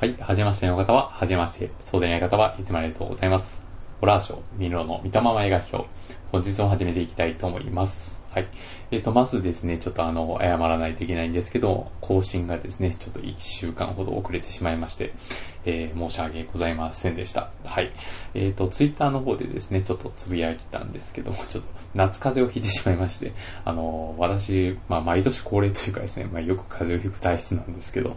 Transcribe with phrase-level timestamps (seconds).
[0.00, 3.60] はい、はじめましての方は、はじめまして、そうでない方はいつもありがとうございます。
[4.00, 5.88] ホラーショー、ミロの見たまま映画表、
[6.30, 8.16] 本日も始めていきたいと思います。
[8.30, 8.46] はい。
[8.92, 15.14] えっ、と、まずですね、ちょっとあの、謝らないといけないんですけど、更新がですね、ちょっと1週間ほど遅れてしまいまして、
[15.70, 17.50] えー申し訳ございませんでした。
[17.64, 17.92] はい。
[18.32, 23.32] えっ、と、ツイッターの方でですね、ちょっとつぶやいたんですけども、ちょっと夏風邪をひいてしまいまして、
[23.66, 28.16] あの、私、まあ、毎年恒例というかですね、まあ、よく風邪をひく体質なんですけど、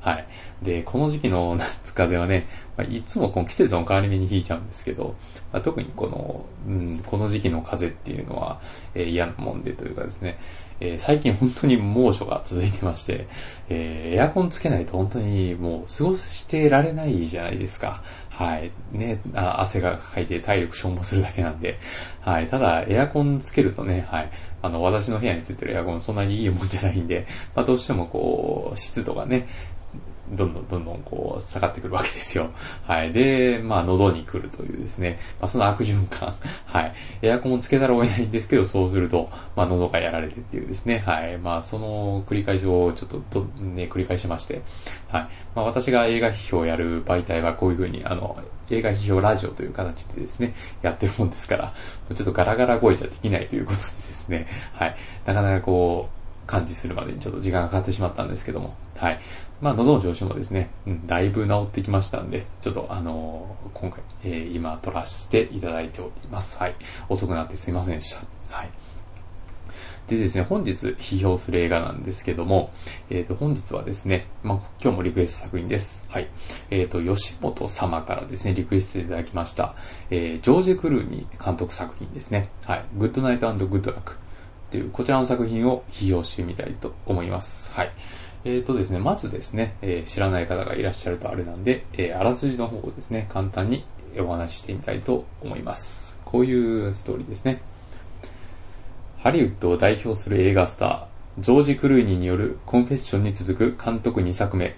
[0.00, 0.26] はい。
[0.62, 2.46] で、この時期の 夏風邪はね、
[2.76, 5.16] まあ、いつもこの季節の変わり目にひいちゃうんですけど、
[5.52, 8.60] まあ、特にこの、うん、この時期の風邪っていうのは、
[8.94, 10.38] えー嫌なもんでというかですね、
[10.82, 13.26] えー最近本当に猛暑が続いてまして、
[13.68, 18.02] えーエアコンつけないと本当にもう過ごしてられないじゃないですか。
[18.28, 18.72] はい。
[18.92, 21.78] ね、あ汗がかいて体力消耗するだけなんで。
[22.20, 22.46] はい。
[22.48, 24.30] ただ、エアコンつけるとね、はい。
[24.62, 29.48] あの、私の部屋についてるエアコンそんなにいいもんじゃないんで、まあどうしてもこう、湿度がね、
[30.32, 32.50] どんどんどんどんこう下がってくるわけですよ。
[32.86, 33.12] はい。
[33.12, 36.34] で、まあ喉に来るというですね、まあその悪循環。
[36.66, 36.92] はい。
[37.22, 41.38] エアコンをつけざるを得ないんですけど、そうすると、まあ喉がやられてっていうですね、はい。
[41.38, 44.62] まあその繰り返しをちょっとど、ね、繰り返しまして、
[45.08, 45.28] はい。
[45.54, 48.36] まあ私が映画批評をやる媒体はこういうふうに、あの、
[48.70, 51.74] 映画批評ラジオという形でですね、やってるもんですから、
[52.14, 54.96] ちょっとガラガラ声じゃできないということでですね、はい。
[55.26, 56.11] なかなかこう、
[56.46, 59.20] 感知するまでにちょっと時間がかかってしまったんですけども、はい。
[59.60, 66.58] まあ、喉の調子もですね、うん、だいぶ治ってきましたんで、ちょっとあのー今回、えー今撮らせていただいております。
[66.58, 66.76] はい。
[67.08, 68.22] 遅くなってすいませんでした。
[68.48, 68.70] はい。
[70.08, 72.72] でですね、本日批評する映画なんですけども、
[73.08, 76.06] えっ、と、本日はですね、まあ、今日もリクエスト作品です。
[76.10, 76.28] はい。
[76.70, 79.74] えっ、と、吉本様からですね、リクエストいただきました、
[80.10, 82.48] えージョージ・クルーニー監督作品ですね。
[82.64, 82.84] はい。
[82.96, 84.16] グッドナイトグッドラック
[84.72, 87.70] っていう、こちらの作品を批評してみたいと思います。
[87.74, 87.92] はい。
[88.46, 93.84] えーとですね、まずですね、えー知らない方がいらっしゃるとあれなんで、えーあらすじの方をですね、簡単に
[94.18, 96.18] お話ししてみたいと思います。
[96.24, 97.60] こういうストーリーですね。
[99.18, 104.74] ハリウッドを代表する映画スター、ジョージ・クルーニーによるコンフェッションに続く監督2作目。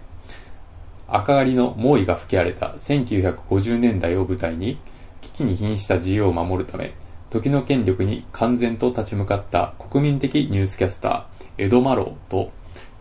[1.06, 4.76] 赤狩りの猛威が吹き荒れた1950年代を舞台に、
[5.20, 6.94] 危機に瀕した自由を守るため、
[7.34, 12.52] 時の権力に完全と立ち向かった国民的ニュースキャスター、エド・マローと、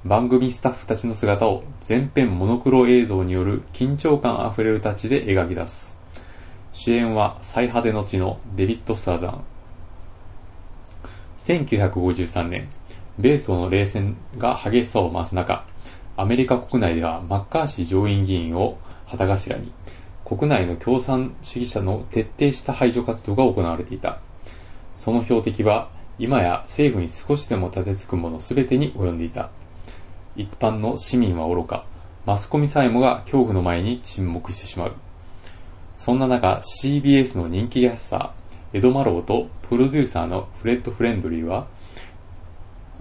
[0.05, 5.99] 番組スタッフたちの姿を全編モノクロ映像による緊張感あふれるタッチで描き出す。
[6.71, 9.43] 主演は最派手の地のデビッド・スターザン。
[11.37, 12.69] 1953年、
[13.19, 15.63] 米ソの冷戦が激しさを増す中、
[16.17, 19.71] アメリカ国内ではマッカーシー上院議員を旗頭に、
[20.25, 24.19] 国内の共産主義者の徹底した排除活動が行われていた。
[24.95, 29.49] その標的は、今や政府に少しでも立てつくもの全てに及んでいた。
[30.35, 31.85] 一般の市民は愚か、
[32.25, 34.93] マスコミさえもが恐怖の前に沈黙してしまう。
[35.95, 41.67] そんな中、CBS の人気キャスター、エド・マローとプロデューサーのフレッド・フレンドリーは、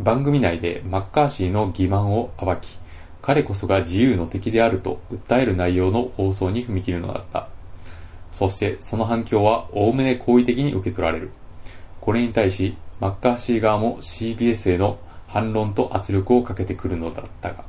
[0.01, 2.79] 番組内でマッカーシーの欺瞞を暴き、
[3.23, 7.49] 彼こそが自由の敵であると訴える内容の放送に踏み切るのだった。
[8.33, 11.31] そしてその反響はおおむね好意的に受け取られる。
[12.01, 17.65] これに対し、マッカーシー側も CBS への反論と圧力をかけてくるのだったが。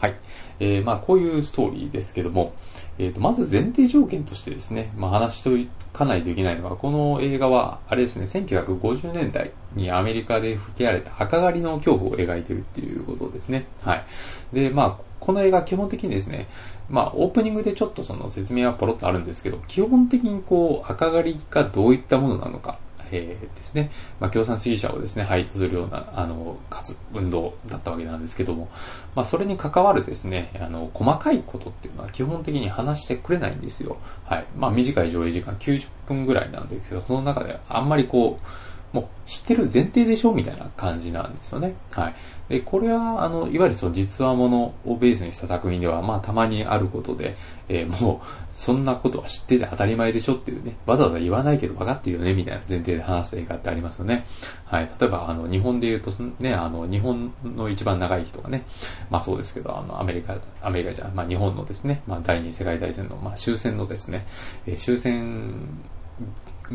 [0.00, 0.16] はい。
[0.58, 2.52] えー、まあこういうストーリーですけども、
[3.02, 5.48] えーと、まず前提条件としてですね、まあ話して
[5.94, 13.64] おかないといけないのは、この映画は、あれですね、1950年代にアメリカで吹き荒れた墓狩りの恐怖を描いてるっていうことですね。
[13.80, 14.04] はい。
[14.52, 16.48] で、まあ、この映画基本的にですね、
[16.90, 22.78] まあ、オープニングでちょっとその説明はポロッとあるんですけど、基本的にこう、赤狩りがどういったものなのか、
[23.12, 28.68] えーですね、まあ、共産主義者をですね、排除するような、あの、活、運動だったわけなんですけども、
[29.14, 33.96] まあ、それに関わるですね、あの、細かいことっていうのは基本的に話してくれないんですよ。
[34.24, 34.46] はい。
[34.56, 38.46] まあ、短い上映時間90分ぐらいなんですけど、その中であんまりこう、
[38.92, 41.74] もう知ってる前提でしょみたいな感じなんですよね。
[41.90, 42.14] はい。
[42.48, 47.36] で、これは、あの、いわゆるその実話ものをベースにした作品では、まあたまにあることで、
[47.68, 54.26] えーもう、そんなことは知ってて当たり前でしょっていうね、わざわざ言わないけど分かってるよね、みたいな前提で話す映画ってありますよね。
[54.64, 54.90] はい。
[55.00, 56.10] 例えば、あの、日本で言うと、
[56.40, 58.66] ね、あの、日本の一番長い日とかね、
[59.08, 64.26] まあそうですけど、あの、アメリカ、アメリカじゃ、まあ日本のですね、まあ第二次世界大戦の、まあ終戦のですね、
[64.66, 65.54] えー終戦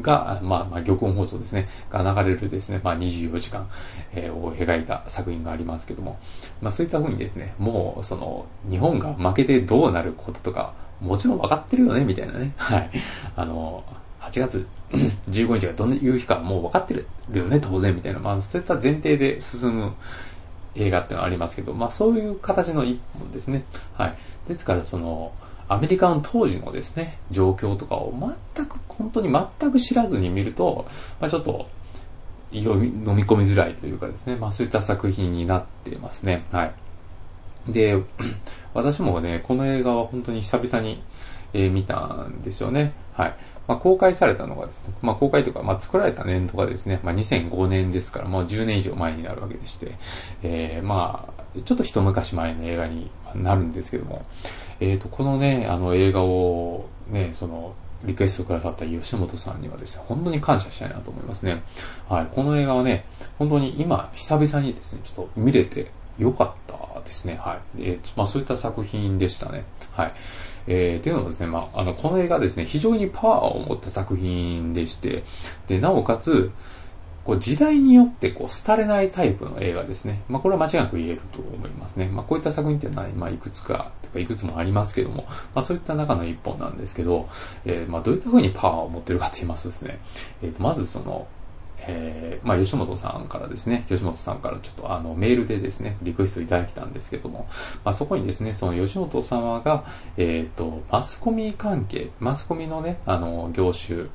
[0.01, 3.67] が、まあ、まあ、玉音放送ですね、が流れるですね、まあ、24時間、
[4.13, 6.19] えーを描いた作品がありますけども、
[6.61, 12.89] まあ、そういった風にですね、もう、その、日本が負けてどうなることとか、もちろん分かってるよね、みたいなね、 はい。
[13.35, 13.83] あの、
[14.21, 14.67] 8月
[15.29, 19.93] 15日がどういう日かもう分かってるよね、当然、みたいな、まあ、そういった前提で進む
[20.75, 23.63] 映画ってのはありますけど、まあそういう形の一本ですね。
[23.97, 24.17] はい。
[24.47, 25.31] ですからその、
[25.67, 28.13] アメリカの当時のですね、状況とかを
[28.55, 30.85] 全く、本当に全く知らずに見ると、
[31.19, 31.67] まあちょっと、
[32.51, 36.45] 飲み込みづらいというかですね、まあそういった作品になってますね。
[36.51, 36.73] はい。
[37.67, 38.01] で、
[38.73, 41.01] 私もね、この映画は本当に久々に、
[41.53, 42.93] えー、見たんですよね。
[43.13, 43.35] はい。
[43.67, 49.95] まあ、公開されたのがですね、まあ、公開というか、まあ、作られた年度がですね、まあ、2005年ですから、もう10年以上前になるわけでして、
[50.43, 54.25] えー、まあ、ちょっと一昔前の映画になるんですけども、
[54.79, 61.63] えっ、ー、と、このね、あの映画をね、その、リクエストくださった吉本さんにはですね、本当に感謝したいなと思いますね。
[62.07, 63.05] はい、この映画はね、
[63.39, 67.39] 本当に今、久々にですね、ちょっと見れてよかったですね。
[67.41, 67.83] はい。
[67.83, 69.63] えー、まあそういった作品でしたね。
[69.91, 70.13] はい。
[70.67, 75.23] えー、っていうのもですね、まあ、あの、この映画ですね、非常にパワーを持った作品でして、
[75.67, 76.51] で、なおかつ、
[77.25, 80.21] こう時代によってこう廃れないタイプの映画ですね。
[80.29, 82.07] まあこれは間違いなく言えると思いますね。
[82.07, 85.25] まあこういった作品っていうのは、まあいくつか、とかいくつもありますけども、
[85.55, 87.27] まあそういった中の一本なんですけど、
[87.65, 89.99] えー、まあどういった風にパワーを持ってるかと言いますとですね、
[90.43, 91.27] えー、とまずその、
[91.87, 97.47] えー、まあ、吉本さんからですね、吉本さんからちょっとあの、メールでですね、リクエストいただきたんですけども、
[97.83, 99.85] まあ、そこにですね、その吉本様が、
[100.17, 104.05] えっ、ー、と、マスコミ関係、マスコミのね、あの、業種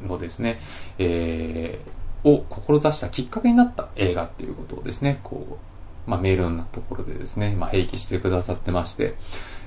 [0.00, 0.60] のですね、
[0.98, 5.58] えー、を志したきっかけになった映画っていうことをですね、こ
[6.06, 9.14] う、まあ、メールのところでですね、まあ、併記してくださってまして、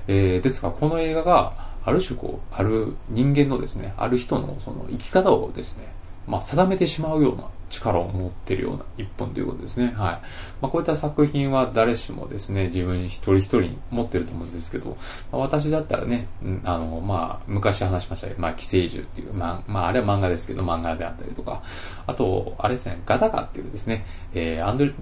[0.08, 5.92] えー、ですが、この映画が、ある種こう、ある人間のですね、ある人のその生き方をですね、
[6.26, 9.86] まあ、定めてしまうような力を持ってるような一本ということですね。
[9.86, 9.96] はい。
[9.96, 10.20] ま
[10.62, 14.96] あ、こういった作品は誰しもですね、自分一人一人持ってると思うんですけど、ま
[15.32, 16.28] あ、私だったらね、
[16.64, 21.62] あの、まあ、昔話しましたけど、まあ、寄生獣っていう、まあ、まあ、あれは漫画ですけど、漫画であったりとか、
[22.06, 24.04] あと、あれですね、ガダガっていうですね、
[24.34, 24.92] えー、アンドリ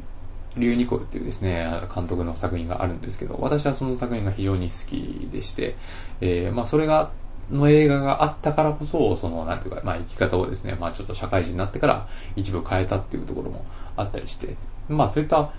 [0.57, 5.77] ュー・ニコルっていうですね、監督の作品があるんですけど、私はその作品が非常に好きでして、
[6.21, 7.11] えー、まあ、それが
[7.51, 13.65] の映画があったからこそ、その、なんていうか、まあ生き方をですね、まあちょっと社会人になってから一部変えたっていうところも
[13.97, 14.57] あったりして、
[14.89, 15.53] まあそういった、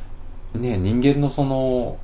[0.56, 1.98] ね、人間のその、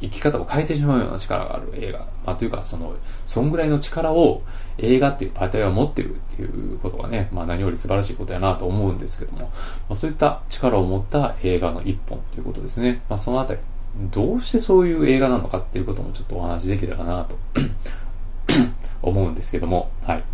[0.00, 1.98] 生き方を変えてしまうような力がある映画。
[2.24, 2.94] まあというか、その、
[3.26, 4.42] そんぐらいの力を
[4.78, 9.50] 映画っていうパ体は持ってるっていうことがね、まあ何より素晴らしいことやなと思うんですけども、ま
[9.90, 13.02] あそういった力を持った映画の一本ということですね。
[13.10, 13.60] まあそのあたり、
[14.10, 17.36] どうしてそういう映画なのかっていうこともちょっとお話できたらなと
[19.02, 20.24] 思うんですけども、はい。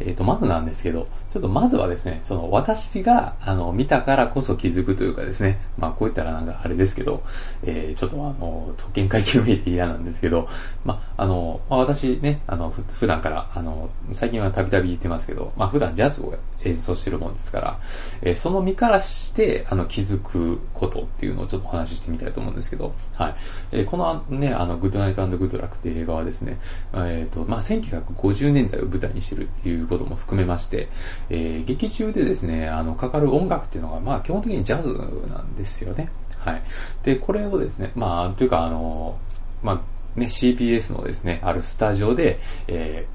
[0.00, 7.24] えっ、ー、と、まずなんですけど、ちょっとまずはですね、その私が、あの、見たからこそ気づくというかですね、まあこういったらなんかあれですけど、
[7.64, 10.48] えー、ちょっとあの、特権階級メディアなんですけど、
[10.84, 17.80] まあ、あの、まあ、私ね、あの、普段から、あの、最近はたびたび言ってますけど、まあ普段ジャズを演奏してるもんですから、
[18.22, 23.34] えー、その身からして、あの、気づくことっていうのをちょっとお話ししてみたいと思うんですけど、はい。
[23.72, 26.60] えー、このね、あの、グッドナイトグッドラックっていう映画はですね、
[26.94, 30.88] えっ、と、まあ1950年代を舞台にしてるっていうことも含めまして、
[31.30, 34.94] えー、劇中でですね、あの、かかる音楽っていうのが、まあ基本的にジャズ
[35.28, 36.10] なんですよね。
[36.44, 36.62] はい。
[37.02, 39.16] で、これをですね、まあ、というか、あの、
[39.62, 39.82] ま
[40.16, 42.38] あ、ね、CPS のですね、あるスタジオで、
[42.68, 43.06] え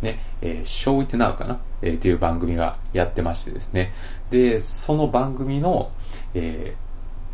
[0.00, 3.92] ー、ね、えー、Show It Now かな、えー、っていう番組がやってましてですね。
[4.30, 5.92] で、その番組の、
[6.34, 6.74] え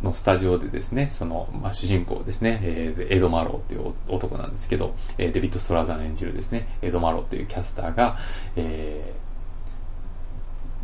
[0.02, 8.18] ー、のスタジオでですね、その、まあ、主人公ですね、えー、エド・マローっていう男なんですけど、えー、デビッド・ストラザーン演じるですね、エド・マローっていうキャスターが、
[8.56, 9.27] えー、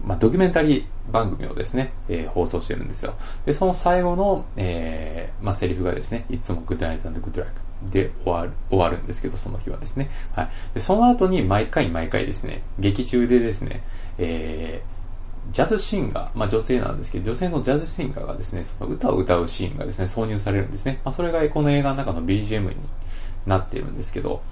[0.06, 3.14] まあ、ドキュメンタリー番組をですね、えー、放送してるんですよ。
[3.46, 10.10] で、その最後の、えー、まあ、セリフがですね、いつもグッドナイトグッドラックで終わる、終わるんですけど、その日はですね。
[10.34, 10.48] はい。
[10.74, 13.82] で、その後に毎回毎回ですね、劇中でですね、
[14.18, 21.00] えー、ジャズシンガー、まあ女性なんですけど、女性のジャズシンガーがですね、その歌を歌うシーンがですね、挿入されるんですね。
[21.04, 22.76] まあそれがこの映画の中の BGM に
[23.46, 24.42] なっているんですけど、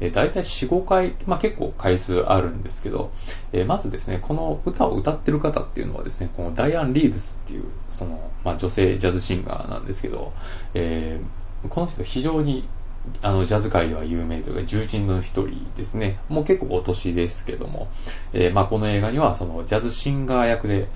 [0.00, 3.10] えー、大体4、5回、まあ結構回数あるんですけど、
[3.52, 10.32] えー、まずですね、この歌を歌ってる方っていうのはですね、このダイアン・リーブスっていう、その、まあ女性ジャズシンガーなんですけど、
[10.74, 12.68] えー、この人非常に
[13.22, 16.18] あの、ジャズ界では有名というか、重鎮の一人ですね。
[16.28, 17.88] もう結構お年ですけども、
[18.32, 20.88] えー、まあこの映画にはその、ジャズシンガー役で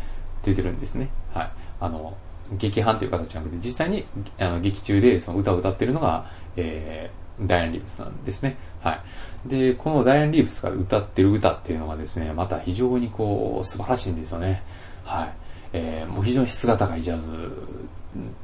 [0.44, 1.10] 出てるんですね。
[1.32, 1.50] はい。
[1.80, 2.16] あの、
[2.58, 4.04] 劇伴という形じゃなくて、実際に、
[4.38, 8.56] あの、劇中でその歌を歌ってるのが、えー、ダイアン・リーブスなんですね。
[8.80, 9.00] は
[9.46, 9.48] い。
[9.48, 14.62] で、このダイアン・リーブスが歌ってる歌っていうのがですね、また非常にこう、素晴らしいんですよね。
[15.04, 15.32] はい。
[15.72, 17.34] えー、もう非常に質が高いジャズっ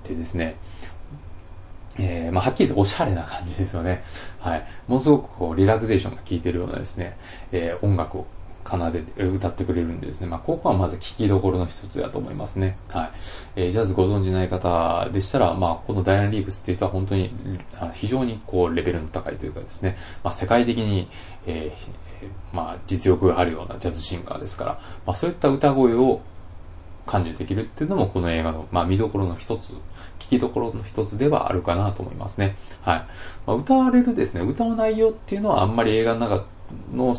[0.02, 0.56] てですね、
[1.98, 4.04] えー、まあ、はっきり言っておしゃれな感じですよね。
[4.38, 4.66] はい。
[4.86, 7.18] ものすごくこう、リラクゼーションが効いてるようなですね、
[7.52, 8.26] えー、音楽を
[8.68, 12.76] 奏でて、歌ってくれるんでですね、まあ、ここはまず聴きどころの一つだと思いますね。
[12.88, 13.10] はい。
[13.56, 17.32] えー、ジャズご存じない方でしたら、まあ、このダイアン・リーブスっていう人は本当に、
[17.94, 21.08] 非常にこう、レベルの高いというかですね、まあ、世界的に、
[21.46, 26.20] えー、まあ、実力があるようなジャズシンガーですから、まあ、そういった歌声を
[27.06, 29.70] 感受できるっていうのもこの映画の、まあ、見どころの一つ、
[30.18, 32.56] 聞きどころの一つではあるかなと思いますね。
[32.82, 33.06] はい。
[33.46, 36.44] まあ、歌われるですね、歌の内容っていうのはあんまり映画の中
[36.92, 37.14] の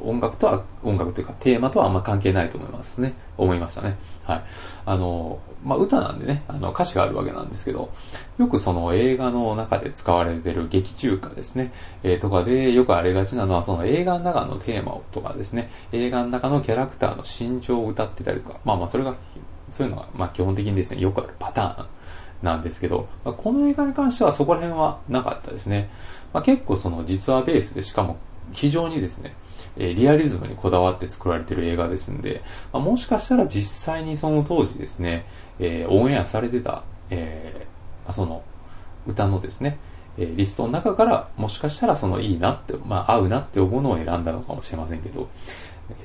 [0.00, 3.14] 音楽とは、音楽というかテーマとはあんま関係ないと思いますね。
[3.38, 3.96] 思いましたね。
[4.24, 4.44] はい。
[4.84, 7.90] あの、まあ、歌なんでね、あの、歌詞があるわけなんですけど、
[8.38, 11.72] よくその映画の中で使われてる劇中歌ですね、
[12.02, 19.14] えー、とかでよくありがちなのは、その映画の中のテーマとかですね、映画の中のキャラクターの心情を歌ってたりとか、まあまあそれが、
[19.70, 21.86] そういうのが、ま基本的にですね、よくあるパターン
[22.42, 25.90] なんですけど、まあ、この映画に関してはそこら辺はなかったですね。
[26.32, 28.16] まあ、結構その実話ベースでしかも
[28.52, 29.34] 非常にですね、
[29.78, 32.42] えリアリズムにこだわって作られてる映画ですんで、
[32.72, 35.26] まあ、もしかしたら実際にその当時ですね、
[35.58, 38.42] えー、オンエアされてた、えー、その
[39.06, 39.78] 歌のですね、
[40.18, 45.28] えリストの中からもしかしたらそのいいなって、まあ合うなって思うのを選んだのかもしれませんけど、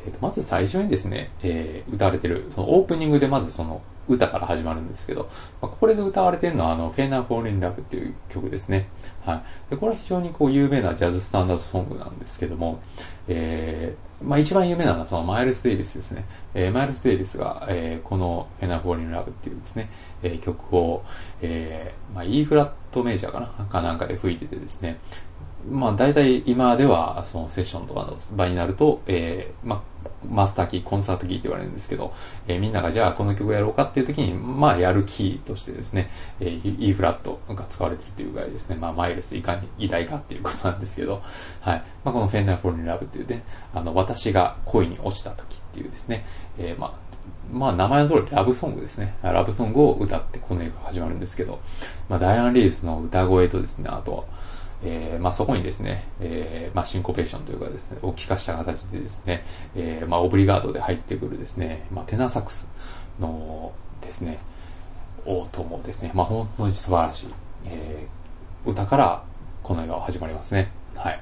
[0.06, 5.30] えー、とまず最初にですね、えー、歌われてる、そのオープニングでまずその歌から始まるんですけど、
[5.62, 8.88] まあ、これで歌われてるのはあの、フェーナー・フォーリン・ラブっていう曲ですね。
[9.26, 9.44] はい。
[9.70, 12.80] で、これは非常にこう有名なジャズスタンダードソングなんですけども、
[13.28, 16.26] えー、まあ一番有名なのはそのマイルス・デイビスですね。
[16.54, 19.90] えー、マイルス・デイビスが、えー、このフェナ・フォーリン・ラブっていうですね、
[20.24, 21.04] えー、曲を、
[21.42, 23.66] えー、まあ E フラットメジャーかな？
[23.66, 25.00] かなんかで吹いててですね、
[25.70, 29.92] まあ大体今ではそのセッションとかの場になると、えー、まあ
[30.28, 32.14] マスターキー、コンサートキーって言われるんですけど、
[32.48, 41.22] えー、みんながじゃあこの曲やろうかっていう時に、まあやるキーとしてですね、えー、E フラットが使われてるというぐらいですね、まあマイルスいかに偉大かっていうことなんですけど、
[41.62, 41.84] はい。
[42.04, 43.44] まあこの Fender for in Love っていうね、
[43.74, 46.26] あの、私が恋に落ちた時っていうですね、
[46.58, 46.94] えー、まあ、
[47.52, 49.16] まあ名前の通りラブソングですね。
[49.22, 51.60] ラブソングを歌ってこの映画が始まるんですけど、
[52.10, 54.28] まあダイアン・リーブスの歌声とですね、あと、
[54.84, 62.68] えー、まあ、そこにですね、えー、まあ、シンコペーションというかですね、を聞かした形でですね、えー、まあ、オブリガードで入ってくるですね、まあ、テナサックス
[63.20, 64.40] のですね、
[65.26, 67.28] 音もですね、まあ、本当に素晴らしい、
[67.68, 69.24] えー、歌から
[69.62, 70.72] この映画は始まりますね。
[70.96, 71.20] はい。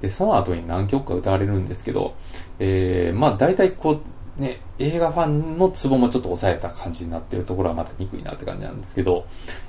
[0.00, 2.14] で、その後に何曲か歌われるんですけど、
[2.58, 4.00] えー、まあ、大体こ
[4.38, 9.26] う、ね、映画ファンのツボもちょっと抑えた感じになってるところはまた憎いなって感じなんですけど、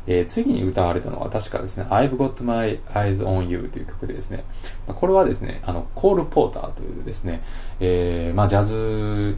[0.08, 4.44] えー、次に歌われたのは確かですね、I've Got My Eyes on You という曲でですね、
[4.88, 7.42] これはですね、あの、コール・ポーターというですね、
[7.80, 9.38] えー、まあ、ジャズ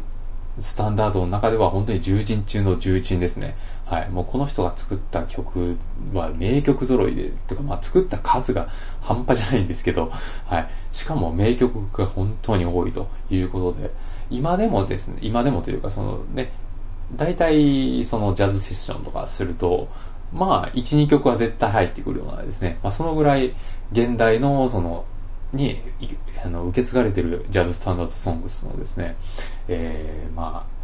[0.62, 3.56] スタンダードの中では本当に重鎮中の重鎮ですね。
[3.90, 4.10] はい。
[4.10, 5.76] もうこの人が作った曲
[6.14, 8.70] は名曲揃いで、とかまあ作った数が
[9.02, 10.12] 半端じゃないんですけど、
[10.46, 10.70] はい。
[10.92, 13.92] しかも名曲が本当に多いということで、
[14.30, 16.52] 今でもですね、今でもというかそのね、
[17.16, 19.88] 大体そのジャズセッションとかすると、
[20.32, 23.56] まあ、1、2曲は絶対入ってくるようなですね、まあ、そのぐらい
[23.92, 25.06] 現代のその、
[25.54, 25.82] に、
[26.44, 29.16] あの、受け継がれてるジャズスタンダードソングスのですね、
[29.68, 30.80] えー、まあ、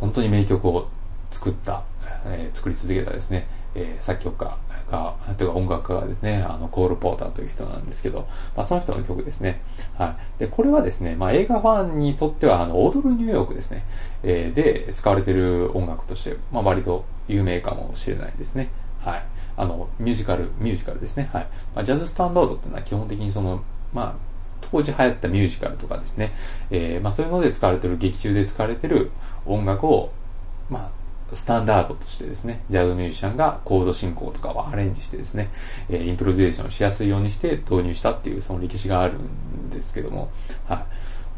[0.00, 0.88] 本当に名曲を
[1.30, 1.82] 作った、
[2.26, 4.56] えー、作り続けたですね、えー、作曲家
[4.90, 9.60] が、というか音楽家がですね、あの、コール・ポーターという人なんですけど、まあ、その人の曲ですね。
[9.96, 10.40] はい。
[10.40, 13.84] で、これはですね、まあ、映画ファンにとっては、あの、踊るニューヨークですね、
[14.22, 18.70] えー、で使われている音楽として、まあ、割と有名かもしれないですね。
[19.00, 19.22] はい。
[19.56, 21.28] あの、ミュージカル、ミュージカルですね。
[21.32, 21.46] はい。
[21.74, 24.28] まあ、ジャズスタンダードっていうのは基本的にその、まあ、
[24.70, 26.32] 当時流行ったミュージカルとかですね、
[26.70, 29.10] えー、まあそういうので使われてる、劇中で使われてる
[29.46, 30.12] 音楽を、
[30.68, 30.97] まあ、
[31.32, 35.50] スタンダードとしてですね、ジャズミュージシャンがコード進行とかをアレンジしてですね、
[35.88, 40.30] えー、インプロデューションしやすいようにして導入したっていうその歴史があるんですけども、
[40.66, 40.84] はい。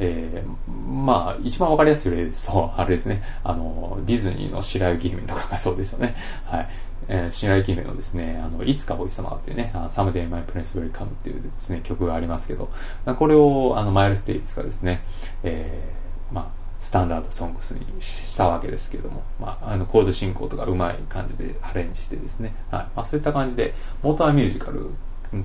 [0.03, 6.17] えー、まあ、一番わかりやすい例ですと、あれですね、あの、ディズニーの白雪姫とかがそうですよね。
[6.47, 6.69] はい。
[7.09, 12.71] えー、白雪姫のですね、あの、いつか王子様っていうね、 Someday My Prince Will Come っていうですね、曲がありますけど、
[13.19, 15.03] これを、あの、マイルス・デイヴィスがですね、
[15.43, 22.83] えー、まあ、スタンダードソングスにしたわけですけども、まあ、あの、コード進行とかうまい感じでアレンジしてですね、はい。
[22.97, 24.91] まあ、そういった感じで、元はミュージカル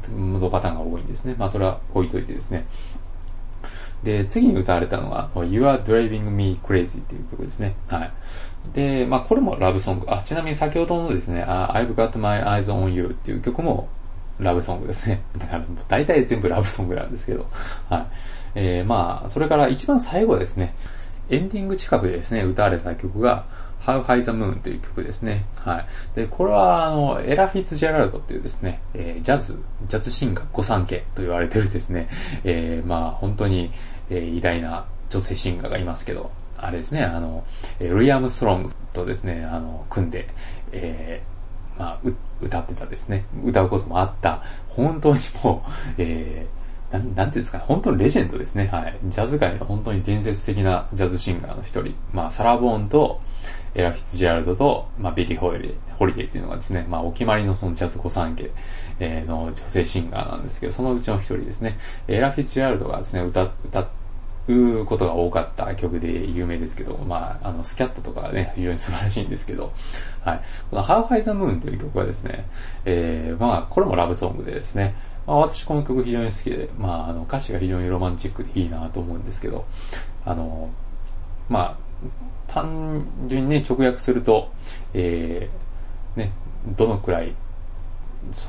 [0.09, 1.35] のパターンが多いんですね。
[1.37, 2.65] まあ、それは置いといてですね。
[4.03, 7.75] で、次に歌われたのが、You Are Driving Me Crazy っていう曲ですね。
[7.87, 8.11] はい。
[8.73, 10.05] で、まあ、これもラブソング。
[10.09, 13.89] あ、ちなみに先ほどのですね、I've Got My Eyes on You っていう曲も
[14.39, 15.21] ラブソングですね。
[15.37, 17.45] だから、大体全部ラブソングなんですけど。
[17.89, 18.05] はい。
[18.55, 20.75] えー、まあ、それから一番最後ですね。
[21.29, 23.45] エンディング近くでですね、歌われた曲が、
[23.85, 25.45] How High the Moon という曲ですね。
[25.59, 25.85] はい。
[26.15, 32.09] で、これは、あの、エラ・フィッツジェラルドっていうですね、えー、ジャズ、ジャズシンガー御三家と言われてるですね、
[32.43, 33.71] えー、まあ、本当に、
[34.09, 37.45] えー、偉大な、女性シンガーがいますけど、あれですね、あの、
[37.79, 40.27] えルイ・アムストロングとですね、あの、組んで、
[40.71, 41.99] えー、まあ、
[42.41, 48.67] 歌ってたですね、歌うこともあった、本当にもう、えー、なん、なんていうんですか、本当にレジェンドですね。
[48.71, 48.97] はい。
[49.05, 51.95] ジャズ界の本当に伝説的なジャズシンガーの一人。
[52.13, 53.21] まあ、サラ・ボーンと、
[53.75, 58.49] エラ・フィッツジェラルドと、まあ、ビリー・ホイル、ホリデーっていうのがですね、まあ、お決まりのそのジャズ御三家、
[58.99, 61.77] えー、の女性シンガーなんですけど、そのうちの一人ですね。
[62.07, 63.89] エラ・フィッツジェラルドがですね、歌、歌、
[64.47, 69.73] うことが多かった曲で有名ですけど、まあ、あの、スキャットとかね、非常に素晴らしいんですけど、
[70.23, 70.41] はい。
[70.69, 72.45] この How High the Moon という曲はですね、
[72.85, 74.95] えー、まあ、これもラブソングでですね、
[75.27, 79.65] まあ、私この曲非常に好きで、まあ、あの、歌詞が非常にロマンチックでいいなと思うんですけど、
[80.25, 80.69] あの、
[81.49, 81.85] まあ、
[82.47, 84.51] 単純にね、直訳すると、
[84.93, 86.31] えー、ね、
[86.77, 87.33] どのくらい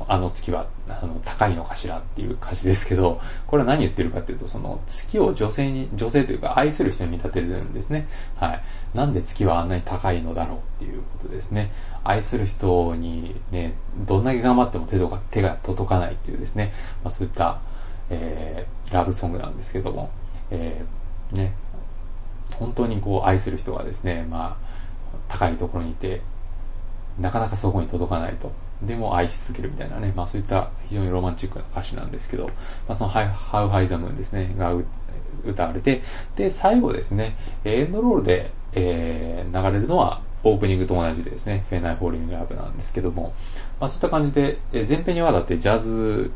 [0.07, 8.07] あの月はあの高いのかしらっていう歌詞ですけど、これは何言ってるかっていうと、その月を女性に、女性というか愛する人に見立ててるんですね。
[8.35, 8.63] はい。
[8.93, 11.71] なんで月はあんなに高いのだろうっていうことですね。
[12.03, 13.73] 愛する人にね、
[14.05, 17.59] どんだけ頑張っても手とか手が届かないっていうですね、まあ、そういった、
[18.09, 20.09] えー、ラブソングなんですけども、
[20.49, 21.53] えー、ね、
[22.53, 24.67] 本当にこう愛する人がですね、まあ、
[25.27, 26.21] 高いところにいて、
[27.19, 28.51] なかなかそこに届かないと。
[28.81, 32.51] でも愛し続けるみたいなね、まあそういった非常にロマンチックな歌詞なんですけど、ま
[32.89, 34.73] あそのハウハイザムですね、が
[35.45, 36.03] 歌われて、
[36.35, 43.33] で、最後ですね、エンドロールで、えー、流れるのはオープニングと同じでですね、フェナイフォーリングラブなんですけども、
[43.79, 46.31] まあそういった感じで、えー、前編にわたってジャズ、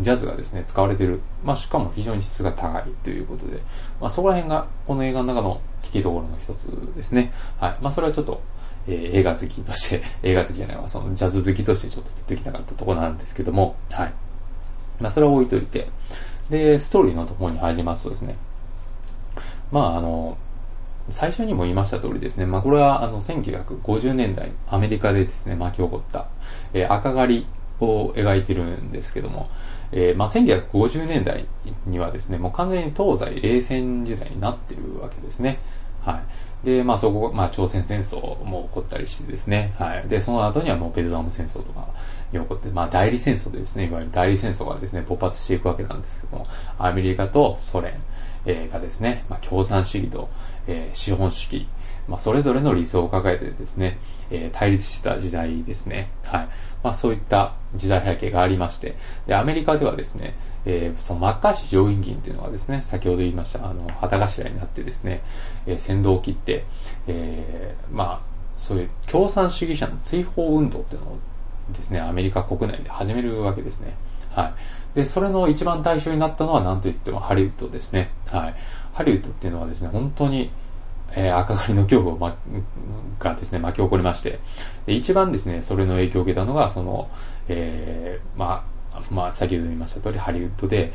[0.00, 1.20] ジャズがですね、使われている。
[1.44, 3.60] まあしかも非常に質が高いということで、
[4.00, 7.32] まあそこら辺がこの映画の中の聞きどころの一つですね。
[7.58, 7.76] はい。
[7.80, 8.40] まあそれはちょっと
[8.88, 14.12] えー、映画好きとして、 映画好きじゃないわ、そのジャズ好きとしてちょっと言っておきたかったところなんですけども、はい。
[15.00, 15.88] まあ、それは置いといて、
[16.50, 18.36] で、ストーリーのところに入りますとですね、
[19.70, 20.36] まあ、あの、
[21.10, 26.26] 最初にも言いました通りですね、まあ、これはあの1950年代アメリカでですね、巻き起こった、
[26.74, 27.46] えー、赤狩り
[27.80, 29.48] を描いてるんですけども、
[29.92, 31.46] えー、まあ、1950年代
[31.86, 35.58] にはですね、もう完全に東西冷戦時代になってるわけですね。
[36.02, 36.22] はい。
[36.64, 40.08] で、まあそこ、まあ朝鮮戦争も起こったりしてですね、はい。
[40.08, 41.86] で、その後にはもうベトナム戦争とか
[42.32, 46.46] に起こって、まあ代理戦争でですね、いわゆる代理戦争がですね、勃発していくわけなんですけども、
[46.78, 47.94] アメリカとソ連、
[48.44, 50.28] えー、がですね、まあ共産主義と、
[50.66, 51.66] えー、資本主義、
[52.08, 53.98] まあそれぞれの理想を抱えてですね、
[54.30, 56.10] えー、対立した時代ですね。
[56.24, 56.48] はい。
[56.82, 60.34] まあそういった時代背景がありまして、で、アメリカではですね、
[60.70, 65.22] えー、そのマッカーシー上院議員っていうのがですね、先ほど言いました、あの、旗頭になってですね、
[65.66, 66.64] えー、先導を切って、
[67.06, 71.18] えー、まあ、そういう共産主義者の追放運動っていうのを
[71.72, 73.94] ですね、アメリカ国内で始めるわけですね。
[74.30, 74.54] は
[74.94, 74.96] い。
[74.96, 78.10] で、それの一番対象になったのは何と言ってもハリウッドですね。
[78.26, 78.54] はい。
[78.92, 80.50] ハリウッドっていうのはですね、本当に、
[81.12, 82.36] えー、赤狩りの恐怖を、ま、
[83.18, 84.38] がですね、巻き起こりまして、
[84.84, 87.08] で一番ですね、それの影響を受けたのが、その、
[87.48, 88.77] えー、まあ、
[89.10, 90.92] まあ、先ほど言いました通り、ハリウッドで、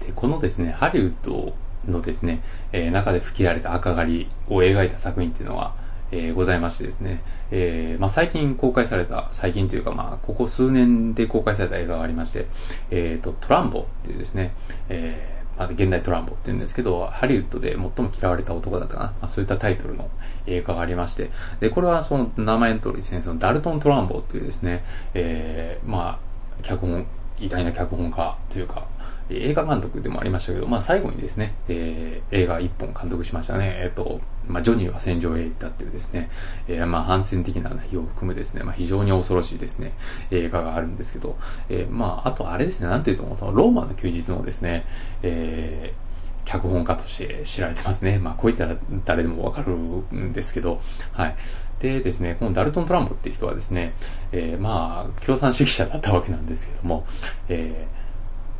[0.00, 1.54] で、このですね、ハリウッド
[1.86, 5.74] のですね、えー、中で吹き荒れた赤狩りを描いた作品っていうのは、
[6.12, 12.46] えー、ございましてですね、えー、まあ、最近公開された、最近というか、まあ、ここ数年で公開された映画がありまして、
[12.90, 14.52] えっ、ー、と、トランボっていうですね、
[14.88, 19.06] えーまあ、現代トランボって言うんですけど、ハリウッドで最も嫌われた男だったかな。
[19.06, 20.10] まあ、そういったタイトルの
[20.46, 27.06] 映画がありまして、で、これはその名前の通りですね、そのダルトン・トランボっていうですね、えー、まあ、脚本、
[27.38, 28.86] 偉大な脚本家というか、
[29.28, 33.74] 映画監督でもありましたけど、まあ最後にですね、えー、映画一本監督しましたね。
[33.78, 36.30] えっ、ー、と、まあジョニーは戦場へ行ったっていうですね、
[36.68, 39.92] えー、まあ反戦的な内容を含むですね、まあ非常に恐ろしいですね、
[40.30, 41.36] 映画があるんですけど、
[41.68, 44.84] えー、まああとあれですね、なんていうと、そのローマの休日のですね、
[45.22, 46.05] えー、
[46.46, 48.18] 脚本家として知られてますね。
[48.18, 50.80] まあ、こういったら誰でもわかるんですけど、
[51.12, 51.36] はい。
[51.80, 53.92] でですね、このダルトン・トランボっていう人はですね、
[54.32, 57.04] えー、まあ、共産主義者だったわけなんですけども、
[57.48, 57.86] え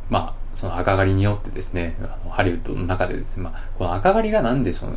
[0.09, 4.93] ー、まあ、その赤狩りによってですね、あのハリウッドの中でですね、まあ、この赤狩りがなんでその、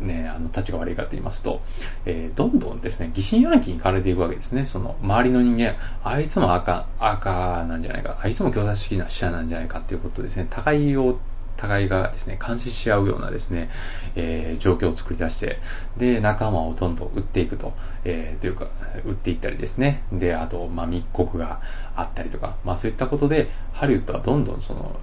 [0.00, 1.62] ね、あの、立ちが悪いかと言いますと、
[2.04, 4.66] えー、どんどんですね、疑心暗鬼に変われていくわけですね。
[4.66, 11.18] その、周りの人間、あいつも赤、赤なんじゃないか、あいつも共産主義な死者なんじゃないかっていうことですね、互いを
[11.62, 13.70] 互いがですね、監視し合うようなですね、
[14.16, 15.58] えー、状況を作り出して、
[15.96, 17.72] で、仲間をどんどん撃っていくと、
[18.04, 18.66] えー、というか、
[19.06, 20.02] 撃っていったりですね。
[20.12, 21.60] で、あと、まあ、密告が
[21.94, 24.96] あったりとか、まあ、そういったことで、ハリウッドはどんどんその、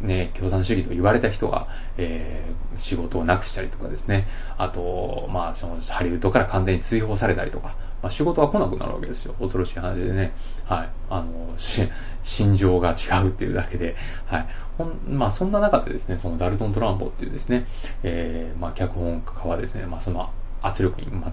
[0.00, 1.66] ね、共産主義と言われた人が、
[1.96, 4.28] えー、仕事をなくしたりとかですね。
[4.58, 9.34] あと、まあ、その、ハリウッドから完全に追放されたりとか、まあ、仕事は来なくなるわけですよ。
[9.40, 10.32] 恐ろしい話でね。
[10.66, 10.88] はい。
[11.08, 11.88] あの、し、
[12.22, 13.94] 心情が違うっていうだけで、
[14.26, 14.46] はい。
[14.76, 17.66] ほん、まあ、そんな中でですね、そのダルトン・トランボっていうですね、
[18.02, 20.28] えー、まあ、脚本家はですね、まあ、その
[20.62, 21.32] 圧力に、まあ、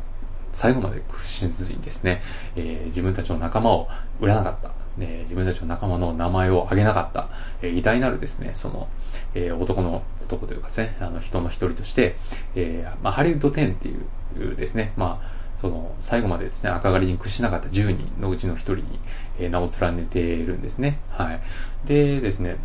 [0.54, 2.22] 最後まで屈しずにですね、
[2.56, 4.84] えー、自分たちの仲間を売らなかった。
[5.00, 7.30] えー、自分たちの仲間の名前を挙げなかった、
[7.64, 8.88] えー、偉大なるですね、その、
[9.34, 12.16] えー、男の、男というかですね、あの人の一人として、
[12.56, 19.00] えー、まあ、ハリウッド10っていうですね、まあ、その、最後までですね、赤狩りに屈しなかった10人のうちの1人に、
[19.40, 21.00] えー、名を連ねているんですね。
[21.10, 21.42] はい。
[21.88, 22.58] でですね、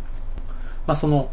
[0.85, 1.31] まあ、その、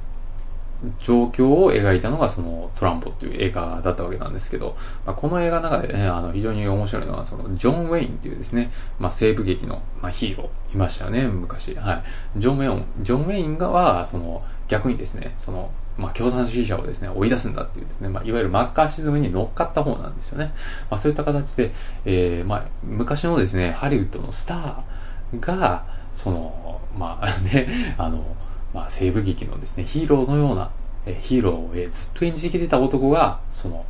[1.02, 11.74] 状況を描いたのがそのトランボっていう映画だったわけなんですけど、まあ、この映画の中でね、あの非常に面白いのはそのジョン・ウェインっていうですね、まあ、西部劇の、まあ、ヒーローいましたよね、昔。
[11.74, 12.02] はい。
[12.38, 20.52] ジョン・ウェイン、ジョン・ウェインがは、その逆にですね、そのまあ、共産主義者をですね、追い出すんだっていうですね、まあ、いわゆるマッカーシズムに乗っかった方なんですよね。
[20.90, 21.72] まあ、そういった形で、
[22.04, 28.36] えー、まあ、昔のですね、ハリウッドのスターが、その、まあ ね、あの、
[28.74, 30.70] まあ、西部劇のですね、ヒーローのような、
[31.06, 33.84] えヒーローを、ずっと演じてきてた男が、その、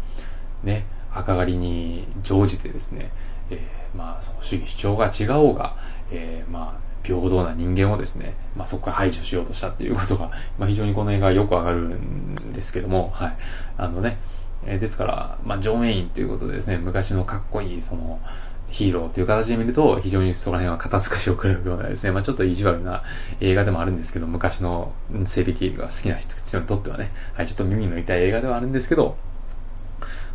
[0.63, 3.11] ね、赤狩りに乗じてですね、
[3.51, 5.77] えー、まあ、その主義主張が違おうが、
[6.11, 13.37] えー、まあ、平等な人間をですね、まあ、そこから排除しようとしたっていうことが、まあ、非常にこの映画はよくわかるんですけども、はい。
[13.79, 14.19] あのね、
[14.65, 18.21] えー、ですから、まあ、ジョン・メインということでですね、昔のかっこいい、その、
[18.69, 23.05] ヒーローという形で見ると、非常にそこら辺は肩透かしを食らうようなですね、まあちょっと意地悪な
[23.41, 24.93] 映画でもあるんですけど、昔の
[25.27, 29.17] 整備系が好きな人にとってはね、はい、ちょっと耳の痛い映画ではあるんですけど、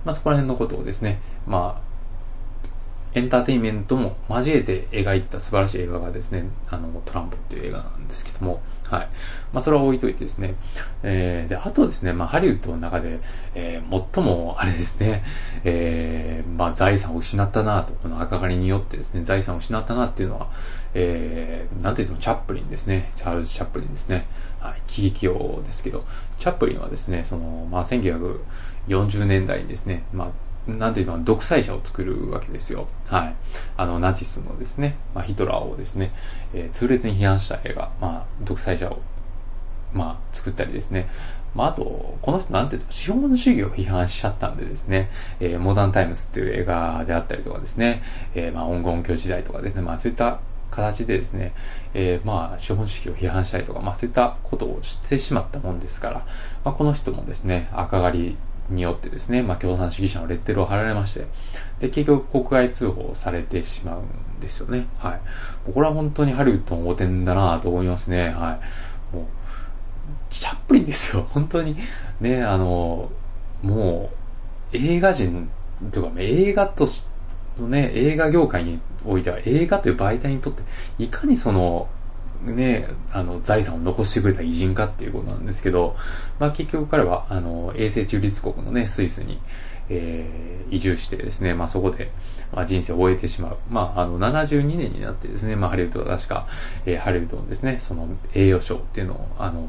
[0.06, 1.91] まあそこら辺のことをですね、まあ
[3.14, 9.10] エンターテインメントも交えて描いた素晴らしい映画がですね、あの、トランプっていう映画なんですけども、はい。
[9.54, 10.56] まあ、それは置いといてですね、
[11.04, 13.20] えー、で、あとですね、まあ、ハリウッドの中で、
[13.56, 15.24] えー、最も、あれですね、
[15.64, 20.50] えー、まあ、財産を失ったなと、この赤狩りによってですね、財産を失ったなっていうのは、
[20.94, 24.28] えー、なんていうの、チャップリンですね、チャールズ・チャップリンですね、
[24.60, 26.06] はい、喜劇王ですけど、
[26.40, 32.88] チャップリンはですね、その、まあ、1940年代にですね、まあ、なんていうの、独裁者を作るわけですよ。
[33.08, 33.36] はい。
[33.78, 36.12] あの、ナチスのですね、まあ、ヒトラーをですね、
[36.54, 39.02] えー、痛烈に批判した映画、まあ、独裁者を、
[39.94, 41.10] まあ、作ったりですね。
[41.56, 48.04] まあ、あと、この人なんていうと、資本主義を批判しちゃったんでですね、えー、モダンタイムスっていう映画であったりとかですね、
[48.36, 50.40] えー、まあ、黄金教時代とかですね、まあ、そういった
[50.72, 51.54] 形でですね、
[51.94, 56.26] えー、まあ、資本主義を批判したりとか、まあ、そういったことをしてしまったもんですから、
[56.64, 58.38] まあ、この人もですね、赤狩り
[58.72, 61.28] によってですね、まあ、共産主義者のレッテルを貼られまして、
[61.80, 64.88] で、結局国外通報されてしまうんですよね。
[64.98, 65.22] はい。
[65.72, 68.30] これは本当にハリウッドの汚点だなと思いますね。
[68.30, 68.60] は
[69.14, 69.16] い。
[69.16, 69.26] もう、
[70.30, 71.26] チャップリンですよ。
[71.32, 71.78] 本当に。
[72.20, 73.10] ね、あの、
[73.62, 74.10] も
[74.74, 75.50] う、映画人、
[75.92, 77.06] というか、映画とし、
[77.60, 80.64] ね、映画業界においては映画という媒体にとって、
[80.98, 81.88] いかにその、
[82.46, 85.96] ね、あの、財産を残してくれた偉人かっていうことなんですけど、
[86.40, 89.40] まあ結局彼は、あの、永世中立国のね、スイスに、
[89.90, 92.12] えー、移住してですね、まあそこで、
[92.52, 93.58] まあ人生を終えてしまう。
[93.70, 96.48] まああの、72年になってですね、まあハリウッドは確か、
[96.86, 99.68] えー、ハリウッドのですね、その栄誉賞っていうのを、あの、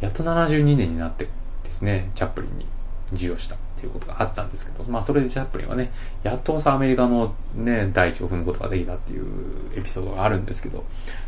[0.00, 1.28] やっと72年になって
[1.62, 2.66] ですね、チャップリンに
[3.12, 5.92] 授与したいうことがあったんですけど、まあそれでチャップリンはね、
[6.22, 9.24] やっとさアメリカのね、第一を踏むことができたっていう
[9.76, 10.84] エピソードがあるんですけど、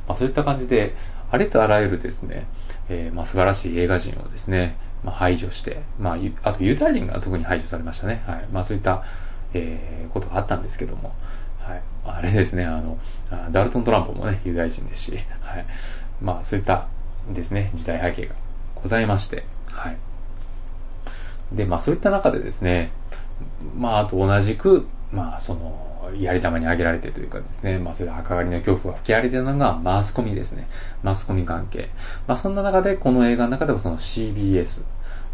[0.09, 0.95] まあそういった感じで、
[1.31, 2.47] ありとあらゆるですね、
[2.89, 8.23] えー、まあ素晴らしい映画人をですね、まあ排除して、まあ、あとユダヤ人が特に排除されましたね。
[8.27, 8.47] はい。
[8.53, 9.05] まあそういった、
[9.55, 11.15] えー、ことがあったんですけども、
[11.61, 11.83] はい。
[12.05, 12.99] あれですね、あの、
[13.51, 15.67] ダルトン・トランプもね、ユダヤ人ですし、はい。
[16.21, 16.87] まあそういった
[17.33, 18.35] ですね、時代背景が
[18.83, 19.97] ございまして、はい。
[21.53, 22.91] で、まあそういった中でですね、
[23.77, 25.87] まああと同じく、まあその、
[26.21, 30.69] やり玉に挙げられてというかですね、まあそれで赤狩りの恐怖が吹き荒れてるのがマスコミですね。
[31.03, 31.91] マスコミ関係。
[32.27, 34.85] まあそんな中で、この映画の中でもその CBS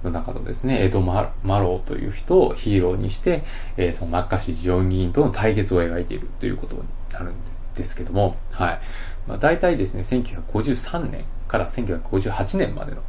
[0.02, 3.44] の中のですね、エド・マローという人をヒーローにして、
[3.76, 7.34] えー、そのマッカーシー上議員との対決を描いているということになるん
[7.74, 8.80] ですけども、はい。
[9.26, 13.02] まあ大体ですね、1953年から1958年までの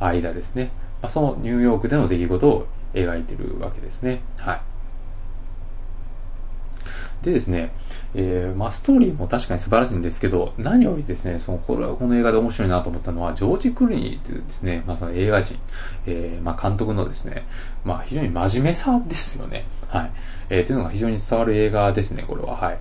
[0.00, 0.70] 間ですね、
[1.02, 4.22] まあ、そのニューヨークでの出来事を描いてるわけですね。
[4.36, 4.60] はい。
[7.24, 7.72] でですね、
[8.14, 15.58] えー、まあ、ストーリーも確かに素晴らしいんですけど、何よりですね、その、これはこの映画で面白いなと思ったのは、ジョージ・クルニーというですね、まあ、その映画人、
[16.06, 17.46] えー、まあ、監督のですね、
[17.84, 19.64] まあ、非常に真面目さですよね。
[19.88, 20.10] はい。
[20.48, 22.56] えー、というのが非常に伝わる映画ですね、これは。
[22.56, 22.78] はい。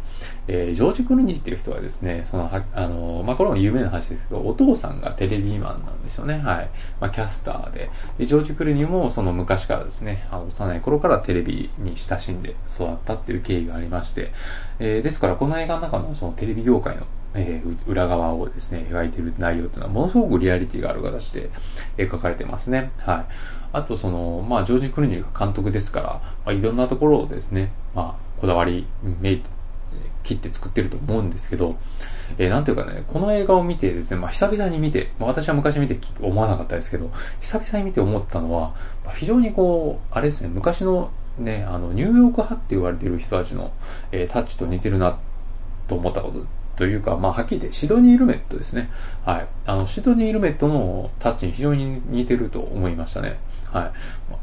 [0.48, 6.40] えー、ジョージ・クルニーっていう人はですね、その、はあの、まあ、これも有名な話ですけど、お父さんがテレビマンなんですよね。
[6.40, 6.70] はい。
[7.00, 7.90] まあ、キャスターで。
[8.18, 14.32] で、ジョージ・クルニーもその昔からですね、幼い頃からテレビに親しんで育ったっていう経緯がありまして、
[14.80, 21.50] えー、ですからこの映画の中のそのテレビ業界のえー、裏側をですね、描いている内容っていうのはものすごくリアリティがある形で
[21.98, 22.92] 描かれてますね。
[23.00, 23.34] はい。
[23.74, 26.08] あとその、まあ、ジョージ・クルニーが監督ですから、
[26.46, 29.44] まあ、いろんなところをですね、まあ、こだわり、めい、
[30.24, 31.76] 切って作ってると思うんですけど、
[32.38, 37.12] えー、なんていうかね、この映画を見てですね、まあ、久々に見て、まあ、私は昔見て思わなかったですけど、
[37.42, 43.72] 久々に見て思ったのは、まあ、非常にこう、あれですね、昔のね、あの、ニューヨーク派って言われている人たちの、
[44.12, 45.18] えー、タッチと似てるな
[45.88, 46.46] と思ったこと
[46.76, 48.90] というか、まあ、はっきり言ってシドニー・ルメットですね。
[49.26, 49.48] はい。
[49.66, 53.40] あの、シドニー・ルメットのタッチに非常に似てると思いましたね。
[53.72, 53.92] はい。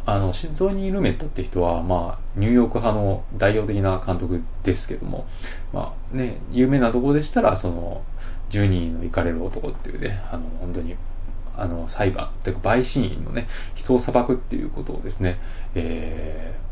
[0.06, 5.26] あの、シドニー・ルメットって人は、まあ、ニューヨーク派の代表的な監督ですけども、
[5.72, 8.02] まあね、有名なとこでしたら、その、
[8.50, 10.96] 12人の行かれる男っていうね、あの、本当に、
[11.56, 15.38] あの、裁判、ていうか、陪審員のね、人を裁くっていうことをですね、
[15.74, 16.71] えー、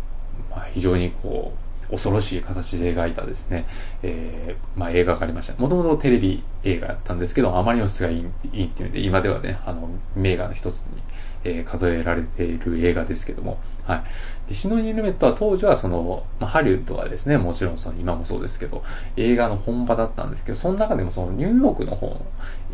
[0.50, 3.66] まあ、非常にこう、恐ろしい形で描いたですね、
[4.02, 5.60] えー、まあ、映画がありました。
[5.60, 11.02] もともとテレビ映画だったんですけど、あまりの質がいいいいっていうので、今ではね、あの、名画の一つに、
[11.42, 14.02] えー、数えられている映画ですけども、はい。
[14.48, 18.84] で、シノニー・ルメットは当時はその、まあ、ハリウッドはですね、もちろんその、今もそうですけど、
[19.16, 22.24] 映画の本場だったんですけど、その中でもそのニューヨークの方の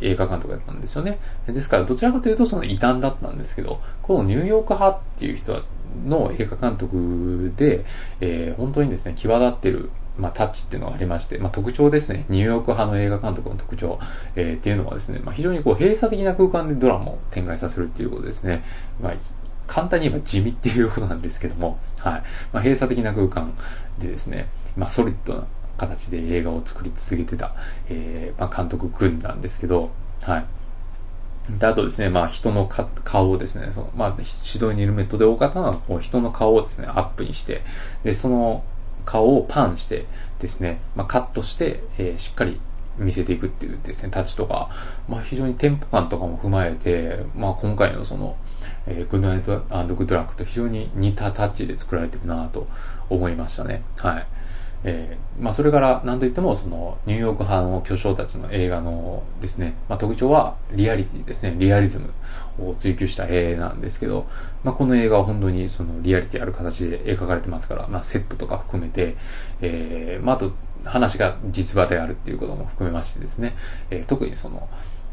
[0.02, 1.18] 映画監督だったんですよね。
[1.46, 5.62] ですから、どちらかというとその異端だったんですけど、このニューヨーク派っていう人は
[6.06, 7.84] の映画監督で、
[8.20, 13.98] えー、本当にですね、際立ってる、まあ、タッチっていうのがありまして、まあ、特徴ですね、ニューヨーク派の映画監督の特徴、
[14.34, 18.64] えー、っていうのはですね、まあ、非常にこう閉鎖的な空間でドラマを展開させるっていうことですね。
[19.00, 19.14] まあ、
[19.66, 22.22] 簡単に言えば地味っていうことなんですけども、はい。
[22.52, 23.52] まあ、閉鎖的な空間
[23.98, 25.44] でですね、まあ、ソリッドな
[25.76, 27.54] 形で映画を作り続けてた、
[27.88, 29.90] えー、まあ、監督組んだんですけど、
[30.22, 30.44] はい。
[31.50, 34.22] で、あとですね、まあ人の顔をですね、そのまあ指
[34.64, 37.62] シドニー・ルメットで多かったのは、人の顔をですね、アップにして、
[38.02, 38.64] で、その
[39.04, 40.06] 顔をパンして
[40.40, 42.60] ですね、まあカットして、えー、しっかり
[42.98, 44.70] 見せていくっていうですね、タッチとか、
[45.08, 48.36] まあ非常にテンポ感とかも踏まえて、まあ今回のその、
[48.86, 49.60] えー、グッドナイト
[49.94, 52.66] グッドラックと非常に似たタッチで作られてるなと
[53.08, 53.82] 思いましたね。
[53.96, 54.26] はい。
[54.88, 61.56] えー、まあ、それから何といってもそのニューヨーク派の巨匠たちの映画のですね、まあ、特徴はリアリティですね。
[61.58, 62.12] リアリズム
[62.70, 64.26] を追求した絵なんですけど、
[64.62, 69.16] まあ、この映画は本当にそのリアリティある形で描かれてますから、まあ、セットとか含めて、
[69.60, 70.52] えー、まあ、あと
[70.84, 73.56] 話が実話であるっていうことも含めましてですね、
[73.90, 74.68] えー、特にその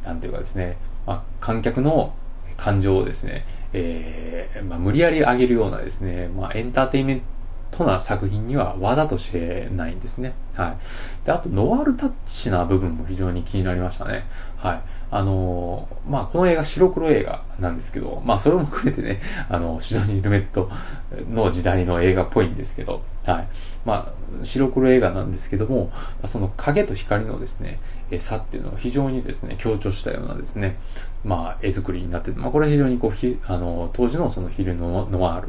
[0.06, 2.14] なんていうかですね、まあ、観客の
[2.58, 7.26] 感情をですね、えーまあ、無理やり上げるようなですね、まあ、エンターテインメント
[7.74, 10.34] とな作品には技としてないんですね。
[10.56, 10.78] は
[11.24, 11.26] い。
[11.26, 14.26] で、あと、ノワールタッチな部分も非常に気になりましたね。
[14.58, 14.82] はい。
[15.12, 20.72] あのー、まあ、この映画白黒映画なんですけど、まあ、それも含めてね、 あの、シドニー・ルメット
[21.32, 23.48] の時代の映画っぽいんですけど、はい。
[23.86, 25.92] まあ、白黒映画なんですけども、
[26.26, 27.80] その影と光のですね、
[28.20, 30.78] 差っていうのを非常にですね、強調したようなですね、
[31.24, 35.48] まあ、絵作りになってて、まあ、これは非常にこう、ひあの、当時のそのヒルノワール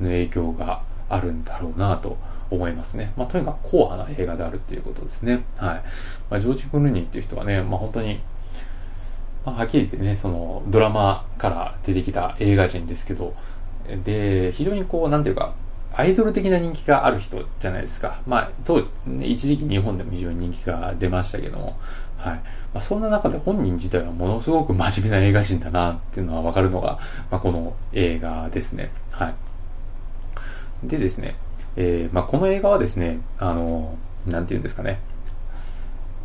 [0.00, 2.16] の影響が、あるんだろうなと
[2.50, 3.12] 思いますね。
[3.16, 5.44] まあ、とにかく硬派な映画であるっていうことですね。
[5.56, 5.82] はい。
[6.30, 8.20] まあ、ジョージ・クルーニーっていう人はね、まあ、本当に、
[9.44, 13.34] まあ、はっきり言ってね、その、ドラマから出てきた映画人ですけど、
[14.04, 15.54] で、非常にこう、なんていうか、
[15.98, 18.20] アイドル的な人気がある人じゃないですか。
[18.26, 21.78] まあ、当時、ね、一時期日本でも非常に人気が出ましたけども、
[22.18, 22.34] はい。
[22.74, 26.98] まあ、そんな中で本人自体はものすごく真面目な映画人だなっていうのはわかるのが、
[27.30, 28.90] まあ、この映画ですね。
[29.10, 29.34] はい。
[30.82, 31.36] でですね、
[31.76, 34.98] えー、まあ、この映画はですね、あの、なんて言うんですかね、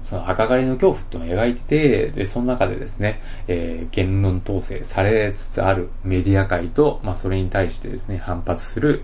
[0.02, 9.04] その赤狩りの恐怖っていうのを描いてて、で、その中でですね、えー、言論統制されつつあるメディア界と、まあ、それに対してですね、反発する、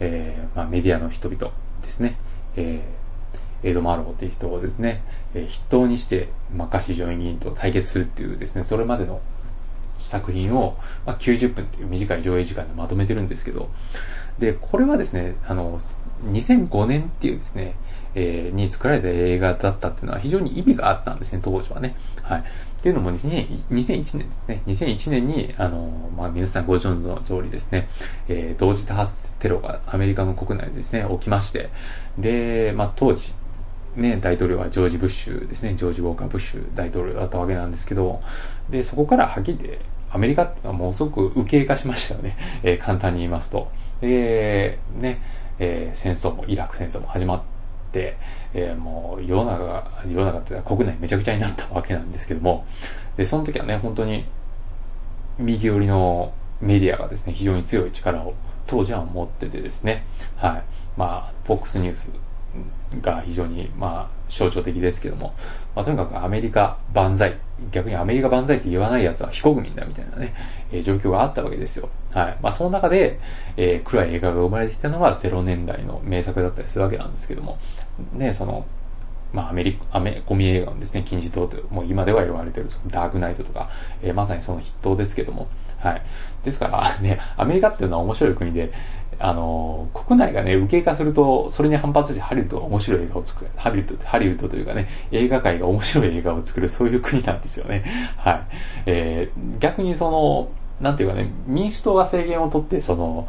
[0.00, 2.16] えー、まあ、メディアの人々ですね、
[2.56, 5.02] えー、エド・マローっていう人をですね、
[5.34, 9.20] えー、筆頭にして、マカシ上院議員と対決するっていうですね、それまでの
[9.98, 13.68] 作品を、まあ、90分っていう短い上映時間でまとめてるんですけど、
[14.38, 15.80] で、これはですね、あの、
[16.24, 17.74] 2005年っていうですね、
[18.14, 21.94] えー、に作られた映画だったっていうのは非常に意味があったんですね、当時はね。
[22.22, 22.40] はい。
[22.40, 22.44] っ
[22.82, 24.14] ていうのも2001年です
[24.48, 24.62] ね。
[24.66, 27.88] 2001年に、あの、まあ、皆さんご存知の通りですね、
[28.28, 31.70] えー、同時多発テロがアメリカの国内でですね、起きまして、
[32.18, 33.34] で、まあ、当時
[33.96, 38.20] ね、大統領はジョージ・ブッシュですね、ジョージ・ウォーカー・ブッシュ大統領だったわけなんですけど、
[38.70, 39.78] で、そこからはっきり、
[40.10, 42.36] アメリカってのはもうすごく右傾化しましたよね。
[42.62, 43.70] えー、簡単に言いますと。
[44.00, 45.20] で、ね、
[45.58, 47.42] えー、戦争も、イラク戦争も始まっ
[47.92, 48.16] て、
[48.54, 52.66] えー、もう世の中が、世の中って国内めちゃくちゃになったわけなんですけども、
[53.16, 54.24] で、その時はね、本当に
[55.38, 58.34] 右寄りのメディアがですね、非常に強い力を
[58.66, 60.04] 当時は持っててですね、
[60.36, 60.62] はい。
[60.96, 62.10] まあ、FOX ニュース
[63.00, 65.34] が非常に、まあ、象徴的ですけども、
[65.74, 67.36] まあ、とにかくアメリカ万歳、
[67.72, 70.34] 逆にアメリカ万歳って言わない奴は非国民だみたいなね、
[70.70, 71.88] えー、状況があったわけですよ。
[72.12, 72.38] はい。
[72.42, 73.18] まあ、その中で、
[73.56, 77.58] えー、暗い映画が生まれてきたのが0年代の名作だったりするわけなんですけども、
[78.12, 78.66] ね、その、
[79.32, 83.70] まあ、アメリカ、アメコミ映画のですね、金字塔と、もう今では言われてる、そのダークナイトとか、
[84.02, 86.02] えー、まさにその筆頭ですけども、はい。
[86.44, 88.72] ですからね、アメリカっていうのは面白い国で、
[89.20, 93.50] あの、国内がね、右傾化すると、それに反発してハリウッドが面白い映画を作る。
[93.56, 97.84] ハリウッド、ハリウッドというかね、映画界が面白い映画を作る、そういう国なんですよね。
[98.16, 98.40] はい。
[98.86, 100.50] えー、逆にその、
[100.80, 103.28] なんていうかね、民主党が制限を取って、その、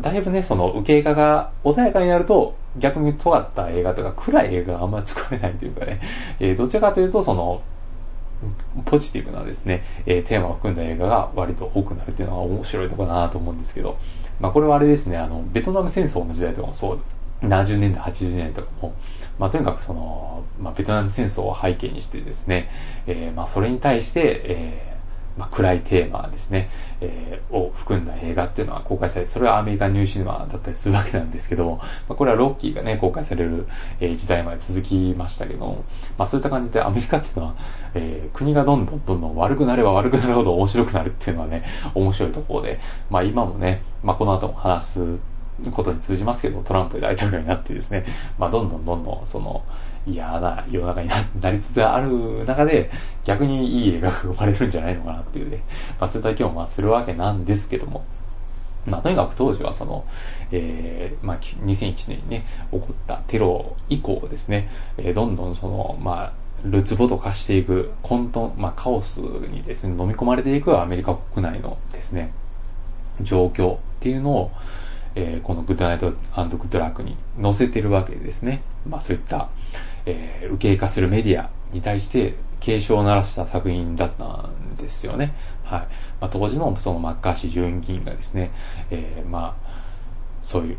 [0.00, 6.00] だいぶね、その、右傾化が穏やかになると、逆に尖った映画とか暗い映画があんまり作れないというかね、
[6.38, 7.60] えー、どちらかというと、その、
[8.86, 13.98] ポジティブなですね、えー、テーマを含んだ映画が割と多くなるっていうのが面白いところだなと思うんですけど、
[14.40, 17.20] まあこれはあれですね、あの、ベトナム戦争の時代とかもそうです。
[17.42, 18.94] 70年代、80年代とかも、
[19.38, 22.70] まあとにかくその、まあベトナム戦争を背景にしてですね、
[23.06, 24.90] えー、まあそれに対して、えー
[25.40, 26.68] まあ、暗いテーマですね、
[27.00, 33.66] えー、を含んだ映画っていうのは公開されて、それはアメリカニューシネマだったりするわけなんですけども、まあ、これはロッキーがね、公開される、
[34.00, 35.84] えー、時代まで続きましたけども、
[36.18, 37.54] まあ、そういった感じでアメリカっていうのは、
[37.94, 45.18] えー、国がどんどんどんどん悪くなれば悪くなるほど面白くなるっていうのはね、面白いところで、まあ今もね、まあこの後も話す
[45.72, 48.04] ことに通じますけど、トランプ大統領になってですね、
[48.38, 49.62] まあどんどんどんどんその、
[50.06, 51.10] 嫌な世の中に
[51.40, 52.90] なりつつある中で、
[53.24, 55.62] 逆にいい映画が生まれるんじゃないのかなっていうね、
[55.98, 58.04] まあそういった気もまあするわけなんですけども、
[58.86, 60.04] まあとにかく当時はその、
[60.50, 66.32] えー、まあ2001年にね、起こったテロ以降ですね、えー、どんどんその、まあ、
[66.64, 72.32] るつぼと化していく混沌、まあカオスにですね、飲み込まれていくアメリカ国内のですね、
[73.20, 74.50] 状況っていうのを、
[75.14, 78.62] えー、このグッドナイトグッドラックに載せてるわけですね。
[78.88, 79.48] まあそういった、
[80.06, 85.34] えー、右傾化するメディアに対して警鐘を鳴らした作品だったんですよね。
[85.64, 85.80] はい。
[86.20, 88.50] まあ、当時のそのマッカーシー上院議員がですね、
[88.90, 89.70] えー、まあ、
[90.42, 90.78] そういう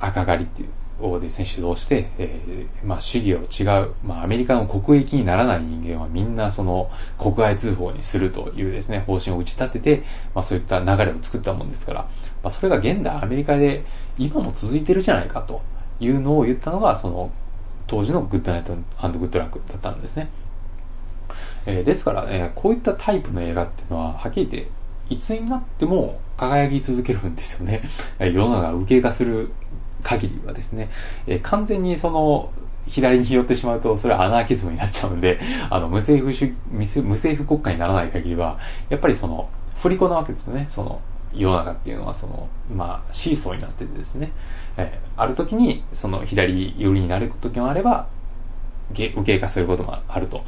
[0.00, 0.68] 赤狩りっていう
[1.00, 10.02] をですね、主導して、えー、まあ、主義を違う、まあ、アメリカの国益にならない人間はみんなその国外通報にするというですね、方針を打ち立てて、
[10.34, 12.08] まあ、そういった流れを作ったもんですから、ま
[12.48, 13.84] あ、それが現代アメリカで
[14.18, 15.62] 今も続いてるじゃないかと
[16.00, 17.30] いうのを言ったのが、その
[17.92, 20.30] 当時のグッドナイトグッドラックだったんですね。
[21.66, 24.70] えー、ですからね、こういったタイプの映画っていうのは、はっきり言って、
[25.10, 27.82] いつになっても輝き続けるんですよね。
[28.18, 29.52] 世の中が受けがする
[30.02, 30.88] 限りはですね、
[31.26, 32.50] えー、完全にその、
[32.86, 40.64] 左に寄ってしまうと、それはアナーキズムになっちゃうんで、 あの、無政府主、無政府国家にならない限りは、やっぱりその、振り子なわけですよね。
[40.70, 40.98] その、
[41.34, 44.32] 世の中っていうのはその、まあ、シーソーになっててですね、
[44.76, 48.06] えー、ある時に、その左寄りになる時もあれば、
[48.90, 50.42] 受け化することもあると。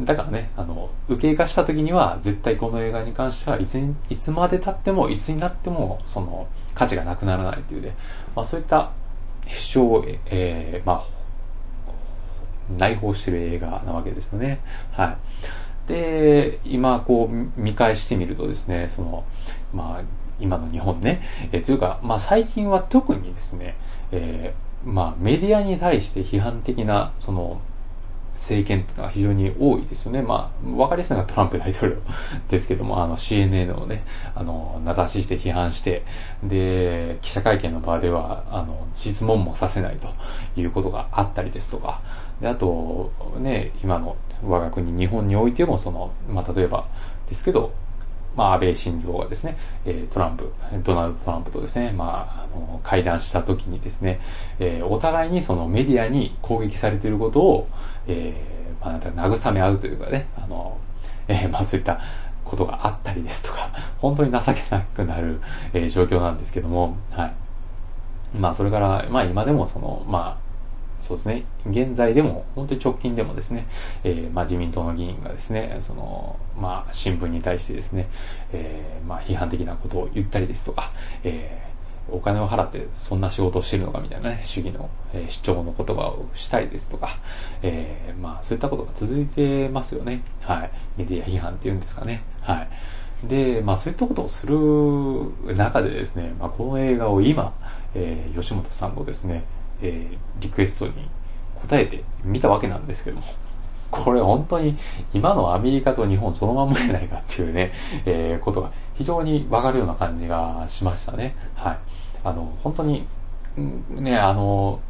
[0.00, 3.78] だからね、あの、受け化した時には、絶対この映画に関しては、いつ、
[4.10, 7.94] いつまで経っても、いつになっても、その、価値がなくならないっていうね、
[8.34, 8.90] まあそういった
[9.46, 11.14] 主張を、えー、まあ、
[12.78, 14.60] 内包してる映画なわけですよね。
[14.92, 15.16] は
[15.86, 15.88] い。
[15.88, 19.24] で、今こう見返してみるとですね、その、
[19.72, 20.02] まあ、
[20.40, 23.76] 今の日本ね、えー、というか、まあ最近は特にですね、
[24.12, 27.60] えー、まあメディアに対して批判的な、その、
[28.34, 30.20] 政権っていうのは非常に多いですよね。
[30.20, 31.98] まあ、わかりやすいのがトランプ大統領
[32.50, 36.02] ですけども、あの CNN をね、あの、名指しして批判して、
[36.42, 40.08] で、記者会見の場では、あの、質問もさせないと
[40.60, 42.00] いうことがあったりですとか、
[42.40, 44.16] で、あと、ね、今の
[44.46, 46.84] 我が国日本においても、その、まあ、例えば
[47.28, 47.72] ですけど、
[48.36, 54.20] まあ、安倍晋三がですね、えトランプ、ドナルド・トランプとですね、まあ、あの、会談した時にですね、
[54.58, 57.68] えー、お互いにそのメディアに攻撃されていることを、
[58.06, 60.78] えー、まあ、なんか慰め合うというかね、あの、
[61.28, 62.00] えー、まあ、そういった
[62.44, 65.40] ことがあったりですとか、 本当に情けなくなる、
[65.72, 67.32] えー、状況なんですけども、はい。
[68.36, 70.44] まあ、それから、まあ、今でもその、まあ、
[71.04, 73.66] そうですね、現在でも、本当に直近でもですね、
[74.04, 78.08] えー、まあ自民党の議員がですね、その、まあ新聞に対してですね、
[78.54, 81.62] えー、まあ批判的なことを言ったりですとか、え
[82.10, 87.18] お金を払ってそんな仕事をしてるのかみたいなね、主義の、えー、主張の言葉をしたりですとか、
[87.62, 90.22] え、まあそういったことが続いてますよね。
[90.40, 90.70] はい。
[90.96, 92.22] メディア批判っていうんですかね。
[92.40, 92.62] は
[93.24, 93.28] い。
[93.28, 94.56] で、まあそういったことをする
[95.54, 97.52] 中でですね、まあこの映画を今、
[97.94, 99.44] えー、吉本さんのですね、
[99.82, 100.92] えー、リクエストに
[101.62, 103.24] 答えてみたわけなんですけども、
[103.90, 104.76] これ本当に
[105.12, 107.72] 今のアメリカと日本そのまんまじゃないかっていうね、
[108.04, 111.34] えー、ことが非常にわかるような感じがしましたね。
[111.54, 111.78] はい。
[112.24, 113.06] あの、本当に、
[113.90, 114.80] ね、あの、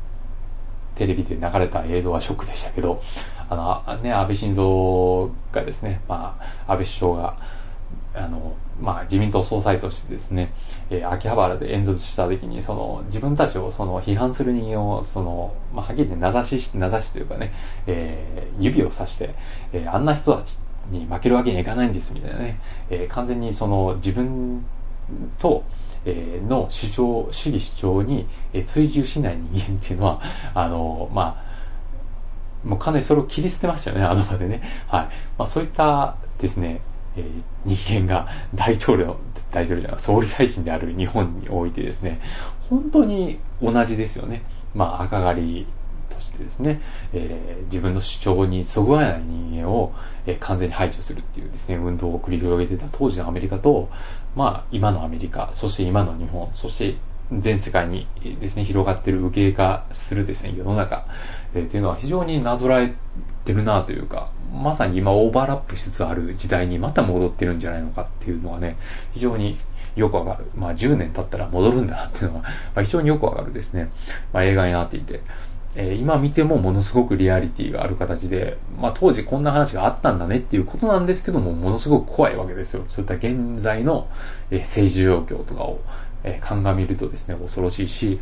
[0.95, 3.03] テレビで流れた映像はショックでしたけど、
[3.51, 7.37] あの、ね、安倍晋三がですね、まあ、安倍首相が、
[8.15, 10.53] あの、まあ、自民党総裁としてですね、
[10.89, 17.53] えー、秋葉原で演説した時に、その、自分たちをその、批判する人間を、その、まあ、はっきり言って名指し、名指しというかね、
[17.87, 19.35] えー、指をさして、
[19.73, 20.59] えー、あんな人たち
[20.91, 24.65] に負けるわけにはいかないんです、みたいなね、えー、完全にその、自分
[25.39, 25.65] と、
[26.07, 30.21] えー、の主張、主義主張に、えー、追従しない人間っていうのは、
[30.55, 34.63] あの、まあ、もうかなりそれを切り捨てましたよね、あの場でね。
[34.89, 35.09] はい。
[35.37, 36.81] まあそういったですね、
[37.17, 39.17] えー、人間が大統領、
[39.53, 42.21] 大統領じゃない、総理大臣である日本においてですね、
[42.69, 44.43] 本当に同じですよね。
[44.75, 45.67] まあ赤狩り
[46.09, 46.81] としてですね、
[47.13, 49.93] えー、自分の主張にそぐわない人間を、
[50.27, 53.89] えー、完全に排除するっていうですね、運動を繰り広げてた当時のアメリカと、
[54.35, 56.97] まあ今のアメリカ、そして今の日本、そして
[57.33, 58.07] 全世界に
[58.41, 61.07] ですね、広がっている右傾化するですね、世の中、
[61.55, 62.95] えー、っていうのは非常になぞらえ
[63.45, 68.77] てるなというか、まさに今オーバーラップしつつある時代にまた戻ってるんじゃないのかっていうのはね、
[69.13, 69.57] 非常に
[69.97, 70.47] よくわかる。
[70.55, 72.43] まあ10年経ったら戻るんだなっていうのは、
[72.75, 73.91] まあ、非常によくわかるですね。
[74.33, 75.21] まあ映画になっていて。
[75.77, 82.85] えー、今見てもものすごくリアリティがある形で、まあ当時こんな話があったんだねっていうことなんですけども、ものすごく怖いわけですよ。
[82.89, 84.07] そういった現在の、
[84.53, 85.81] えー、政治状況とかを、
[86.23, 88.21] えー、鑑みるとですね、恐ろしいし、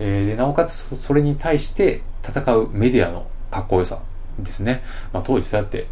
[0.00, 4.00] えー、なおかつそれに対して戦うメディアのかっこよさ
[4.38, 4.82] ですね。
[5.12, 5.86] まあ当時そうやって、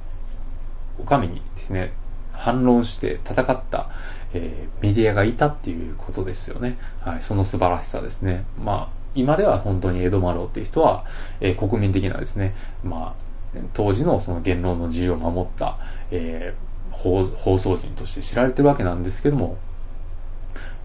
[0.98, 1.92] お上にですね、
[2.32, 3.90] 反論して戦った、
[4.32, 6.78] えー、メディアがいたっていうことですよね。
[7.00, 8.44] はい、その素晴らしさですね。
[8.62, 11.04] まあ、今では本当にエド・マローっていう人は、
[11.40, 15.78] えー、国民的なですね、まあ、当時のその言論の自由を守った、
[16.10, 19.56] えー、放放送人として知られてるわけなんですけども、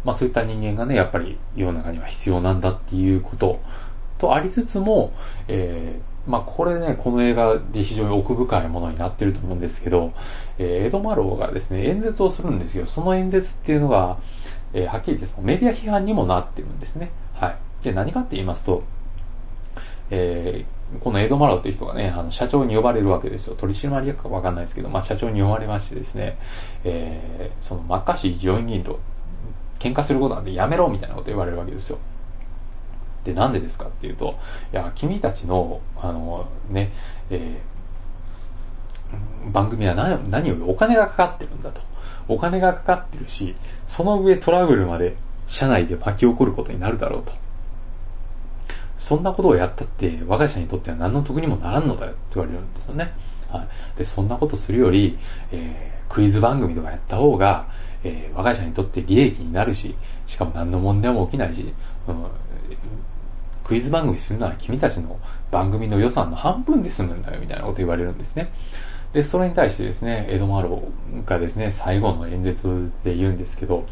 [0.03, 3.59] まあそういった人間がね、やっぱり世の中には必要なんだっていうこと
[4.18, 5.14] とありつつも、
[5.47, 10.14] えー、まあこれね、この映画で非常に奥深いものになってると思うんですけど、
[10.58, 12.86] えー、エド・マローがですね、演説をするんですよ。
[12.86, 14.18] その演説っていうのが、
[14.74, 17.12] えー、はっきり言ってメディア批判にもなってるんですね。
[17.34, 17.84] はい。
[17.84, 18.84] で、何かって言いますと、
[20.12, 23.56] えー、このエド・マロっていう人がね、あの、社長に呼ばれるわけですよ。
[23.56, 26.38] 取締役かわかんないですけど、まあ、社長に呼ばれましてですね、
[26.84, 29.00] えー、その、マッカーシー上院議員と
[29.80, 31.98] 喧嘩することなんでやめろみたいなこと言われるわけですよ。
[33.24, 34.36] で、なんでですかっていうと、
[34.74, 36.92] いや、君たちの、あの、ね、
[37.30, 41.82] えー、番組は何何よりお金がかかってるんだと。
[42.28, 43.56] お金がかかってるし、
[43.88, 45.16] その上トラブルまで
[45.48, 47.34] 社内で巻き起こることになるだろうと。
[48.98, 53.12] そんなことをやったって、我が社にとっては何の得にもならんのだよって言われるんですよね。
[53.50, 53.98] はい。
[53.98, 55.18] で、そんなことするより、
[55.52, 57.68] えー、クイズ番組とかやった方が、
[58.04, 59.96] えー、我が社にとって利益になるし、
[60.28, 61.74] しかも何の問題も起きないし、
[62.08, 62.26] うん、
[63.72, 65.18] クイズ番組するなら君たちの
[65.50, 68.52] 番組の予算の半分で済むんだよ、みたいなこと言われるんですね。
[69.14, 70.84] で、それに対してですね、エドマロ
[71.26, 73.86] がですね、最後の演説で言うんですけど、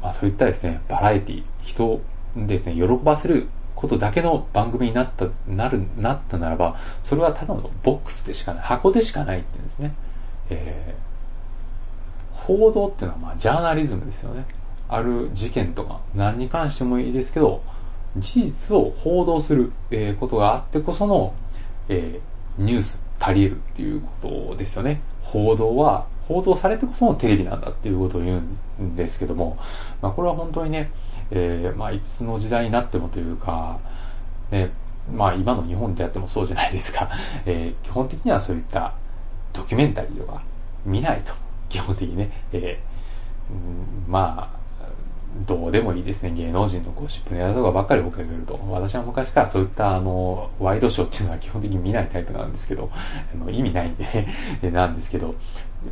[0.00, 2.00] まあそういったですね、バラエティ、人を
[2.38, 9.92] ですね、喜ばせることだけの番組になった、なる、なったならば、それはただのボックスでしかない、箱でしかないって言うんですね。
[10.48, 14.46] えー、報道っていうのはまあジャーナリズムですよね。
[14.88, 17.60] ある事件とか何に関してもいいですけど、
[18.20, 21.34] 事実を報道する、え、ことがあってこその、
[21.88, 22.20] え、
[22.58, 25.00] ニュース足りるっていうことですよね。
[25.22, 28.42] 報道は、報道されてこそのテレビなんだっていうことを言
[28.78, 29.58] うんですけども、
[30.02, 30.90] まあこれは本当にね、
[31.30, 33.78] えー、まあ、いつの時代になってもというか、
[34.50, 34.70] ね、
[35.12, 37.10] まあ、今の日本でやってもそうじゃないですか。
[37.46, 38.94] えー、基本的にはそういった
[39.52, 40.42] ドキュメンタリーとか
[40.84, 41.32] 見ないと。
[41.68, 42.30] 基本的にね。
[42.52, 44.57] えー、まあ、
[45.46, 46.32] どうでもいいですね。
[46.32, 48.58] 芸能人のゴシップネタとかばっかり追っかけると。
[48.70, 54.04] 私は昔からそういったあの、ワイドショーっていうのは基本的に見ないタイプなんですけど、 あの意味ないんで。
[54.62, 55.34] ね、なんですけど、やっ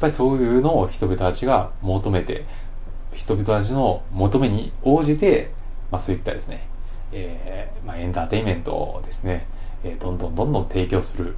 [0.01, 2.44] ぱりそういうのを人々たちが求めて、
[3.14, 5.53] 人々たちの求めに応じて、
[5.90, 6.66] まあそういったですね、
[7.12, 9.47] えー、まあエンターテインメントをですね、
[9.84, 11.36] えー、どんどんどんどん提供する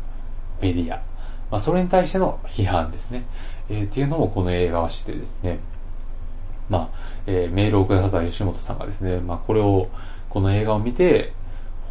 [0.63, 0.97] メディア、
[1.51, 3.25] まあそれに対しての批判ですね、
[3.69, 5.59] えー、っていうのもこの映画はしてですね、
[6.69, 6.99] まあ、
[7.31, 9.89] えー、メールをくださった吉本さんがですね、まあ、これを、
[10.31, 11.35] この映画を見て、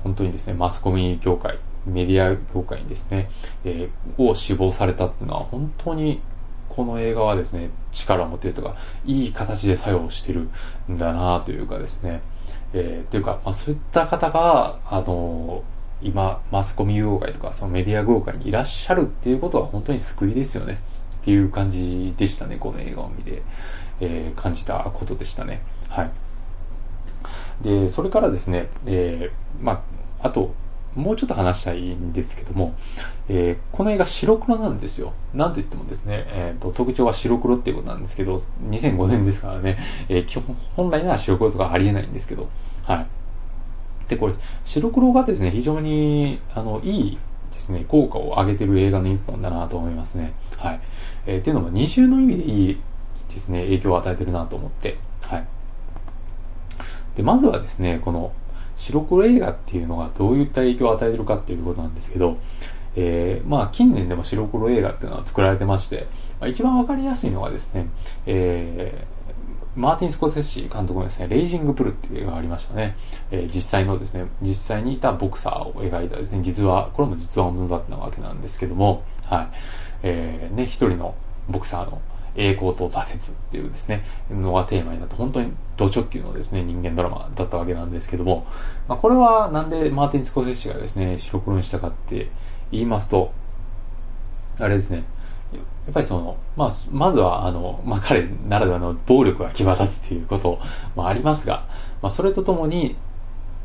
[0.04, 3.30] 本当にですね、マスコミ業界、メディア業界にですね、
[3.64, 6.22] えー、を志望されたっていうのは、本当に
[6.70, 8.76] この映画はですね、力を持っているとか、
[9.06, 10.50] いい形で作用してる
[10.92, 12.22] んだなというかですね、
[12.74, 20.80] えー、というか、まあ、そういった方が、あのー、今、マスコミ業界とか、そのメディア業界にいらっしゃるっていうことは本当に救いですよね。
[21.22, 23.44] っていう感じでしたね、この映画を見て、
[24.00, 25.62] えー、感じたことでしたね。
[25.90, 26.12] はい。
[27.62, 29.84] で、それからですね、えー、ま
[30.22, 30.54] あ、あと、
[30.96, 32.74] もうちょっと話したいんですけども、
[33.30, 35.14] えー、この映画白黒なんですよ。
[35.34, 39.78] なんと言ってもですね、えーと、特徴は白黒っていうことなんですけど、2005年ですからね、
[40.10, 42.50] えー、基本、本来なら白黒とかありえないんですけど、
[42.84, 43.08] はい。
[44.10, 44.34] で、これ、
[44.66, 47.18] 白黒がですね、非常に、あの、いい
[47.54, 50.34] ですね、効果を上げてる映画の一本だなと思いますね。
[50.58, 50.80] はい。
[51.28, 52.82] えー、っていうのも、二重の意味でいい
[53.30, 55.48] ですね、影響を与えてるなと思って、はい。
[57.16, 58.32] で、まずはですね、この、
[58.78, 62.38] 白黒映画っていうのがどういった影響を与えてるかっていうことなんですけど、
[62.96, 66.08] えー、まあ近年でも白黒映画っていうのは作られてまして、
[66.40, 67.88] まあ、一番わかりやすいのがですね、
[68.26, 72.96] えー、マーティン・スコセッシ監督のですね、レイジング・ブルっていう映画がありましたね。
[73.30, 79.48] えー、実際のですね、実際にいたボクサーを描いたですね、実話、これも実話ものだったわけなんですけども、はい。
[80.04, 81.16] えー、ね、一人の
[81.50, 82.02] ボクサーの
[82.38, 83.20] 栄光と挫折っ
[83.52, 88.46] ていうですね、のがテーマになって、本当にド直球のですね、人間ドラマだったわけなんですけども、
[88.88, 92.30] まあ、これはなんでマーティン・スコセッシがですね、白黒にしたかって
[92.72, 93.32] 言いますと、
[94.60, 95.04] あれですね、
[95.54, 95.60] や
[95.92, 100.60] っぱりその、まあ、まずは、あの、まあ、彼ならではの暴力が際立つっていうこと
[100.96, 101.66] もありますが、
[102.02, 102.96] まあ、それとともに、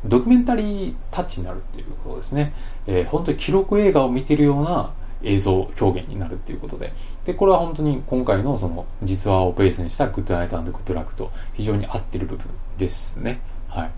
[0.04, 2.54] ドキュメンタリータッチになるっていうことですね。
[2.86, 4.92] えー、本当に記録映画を見てるような
[5.22, 6.92] 映像表現になるっていうことで。
[7.24, 12.46] で、これは本当に今回のその実話をベースにしたグッドナイトグッドラックと非常に合ってる部分
[12.78, 13.40] ですね。
[13.68, 13.90] はい。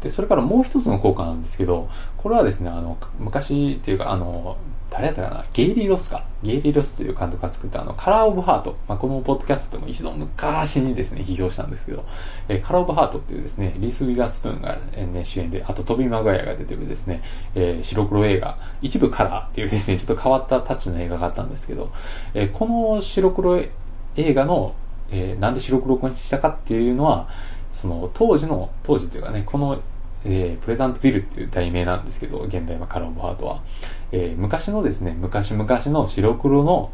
[0.00, 4.56] で、それからもう一つの効果なんですけど、これはですね、あの、昔っていうか、あの、
[4.92, 5.44] 誰やったかな？
[5.54, 6.22] ゲイリー・ロスか。
[6.42, 8.76] ゲイリー・ロスという監督が作ったあの、カラー・オブ・ハート。
[8.86, 12.04] まあ、このポッドキャストでも一度昔にですね、批評したんですけど、
[12.48, 17.22] えー、カラー・オブ・ハートっていうですね、リース・ウィガースプーンが、えー、ね、主演で、あとトビー・マグワイが出てるですね、
[17.54, 21.90] えー、白黒映画、一部カラーっていうですね、ちょっと変わったタッチの映画があったんですけど、
[22.34, 23.62] えー、この白黒
[24.16, 24.74] 映画の、
[25.10, 27.28] えー、なんで白黒にしたかっていうのは、
[27.72, 29.80] その当時の、当時というかね、この
[30.24, 33.62] えー、プレザントビルっていう題名なんですけど、現代はカラーオブハートは。
[34.12, 36.92] えー、昔のですね、昔々の白黒の、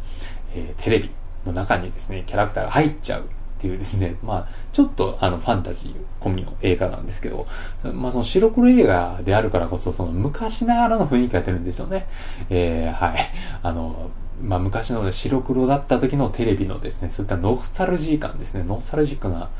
[0.55, 1.11] えー、テレビ
[1.45, 7.47] の中にですね、キャラクターが入っちゃうっていうですね、まあ、ちょっとあの、ファンタジー込みの映画なんですけど、
[7.83, 12.07] まあ、その白黒映画であるからこそ、その昔ながらの雰囲気が出るんですよね。
[12.51, 13.19] えー、はい。
[13.63, 14.11] あの、
[14.41, 19.51] まあ、昔の白黒だった時のテレビのですね、そういったノスタルジー感ですね、ノスタルジックな、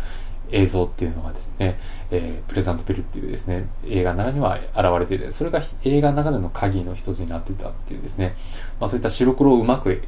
[0.51, 1.79] 映像っていうのがですね、
[2.11, 8.37] えー、プレザントビルっていうですね、映画の中には現れていて、それが映画の中での鍵の一つになってたっていうですね、
[8.81, 10.03] まあそういった白黒をうまく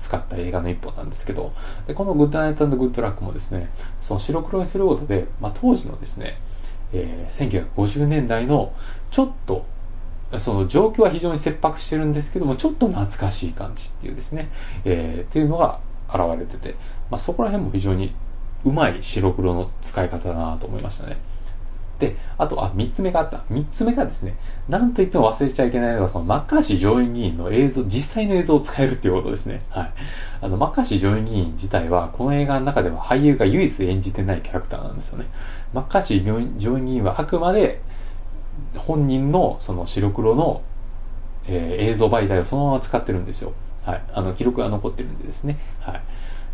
[0.00, 1.52] 使った映画の一本なんですけど、
[1.86, 3.70] で、このグッドナイトグッドラックもですね、
[4.00, 6.38] その白黒にすることで、まあ当時のですね、
[6.92, 8.72] えー、1950年代の
[9.10, 9.64] ちょっと
[10.38, 14.50] その状況は非常に切迫してるんですけども、ちょっと懐かしい感じっていうですね、
[14.84, 16.76] えー、っていうのが現れてて、
[17.10, 18.14] まあ、そこら辺も非常に
[18.64, 21.18] うまい白黒の使い方だなと思いましたね。
[22.00, 23.44] で、あと、あ、三つ目があった。
[23.50, 24.34] 三つ目がですね、
[24.68, 29.62] なんと言っても忘れちゃいけないのが、そのマッカーシー上院議員の映像、実際の映像を使えるっていうことですね。
[29.68, 29.92] はい。
[30.40, 35.26] あの、マッカーシー上院議員自体は、この映画の中では俳優が唯一演じてないキャラクターなんですよね。
[35.74, 36.40] マッカーシー上
[36.78, 37.82] 院議員はあくまで、
[38.76, 40.62] 本人のその白黒の、
[41.46, 43.52] えー、映像媒体をそのまま使ってるんですよ。
[43.84, 44.02] はい。
[44.12, 45.58] あの、記録が残ってるんでですね。
[45.80, 46.00] はい。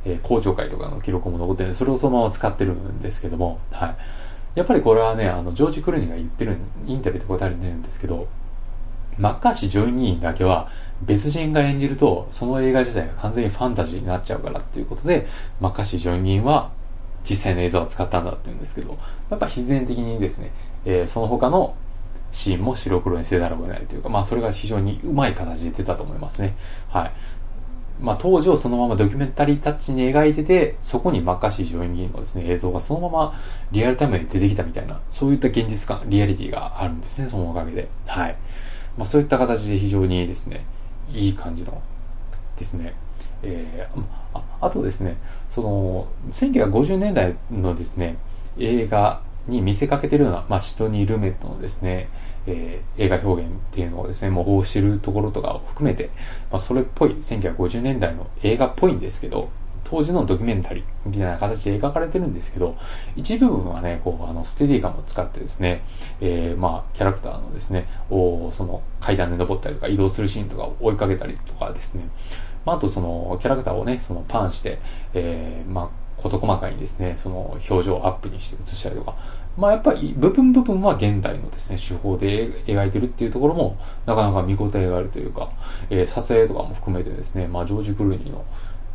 [0.06, 3.96] え公聴会とかの記録も残ってるんで、それをそのまま使ってるんですけども、はい。
[4.54, 8.28] やっぱりこれはね、あの、ジョージ・クルーニーが言ってる、インタビューで答えてるんですけど、
[9.18, 10.68] マッカーシー上院議員だけは
[11.02, 15.26] 別人が演じると、その映画自体が完全にファンタジーになっちゃうからっていうことで、
[15.60, 16.70] マッカーシー上院議員は
[17.28, 18.96] 実際の映像を使ったんだって言うんですけど、
[19.30, 20.52] やっぱ必然的にですね、
[20.84, 21.74] えー、その他の
[22.32, 26.54] シーンも白黒にせざるを得ないというか、まあそれが非常にうまい形で出たと思いますね。
[26.88, 27.12] はい。
[28.00, 33.40] まあ、当時をそのままドキュメンタリータッチに描いてて、そこにマッカーシー上院議員のですね、映像がそのまま
[33.72, 37.88] リアルタイムで出てきたみたいな、そういった現実感、リアリティがあるんですね、そのおかげで。
[38.06, 38.36] はい。
[38.98, 40.64] まあ、そういった形で非常にですね、
[41.10, 41.80] いい感じの
[42.58, 42.94] ですね、
[43.42, 44.02] えー、
[44.34, 45.16] ああとですね、
[45.50, 48.16] その、1950年代のですね、
[48.58, 52.08] 映画に見せかけてるような、まあ、シトニー・ルメットのですね、
[52.46, 56.10] えー、映画表現っていうのをですね、模倣してるところとかを含めて、
[56.50, 59.50] まあ、それっぽい、1950年代の映画っぽいんですけど、
[59.88, 62.76] 当時のドキュメンタリーみたいな形で描かれてるんですけど、
[63.14, 65.82] 一部分はね、こう、あの、ステディーガンを使ってですね、
[66.20, 72.08] えー、まあ、キャラクターのですね、おその階段で登ったりとか移動するシーンとかを追いかけたりとかですね、
[72.64, 74.80] まあ、あとその、キャラクターをね、そのパンして、
[75.14, 79.14] えー、まあ、事細かにですね、その表情をアップにして映したりとか、
[79.56, 85.50] まあやっぱり部分部分は現代のですね、手法で描いてるっていうところも、なかなか見応えがあるというか、
[85.90, 88.44] えー、撮影とかも含めてですね、まあジョージ・クルーニーの、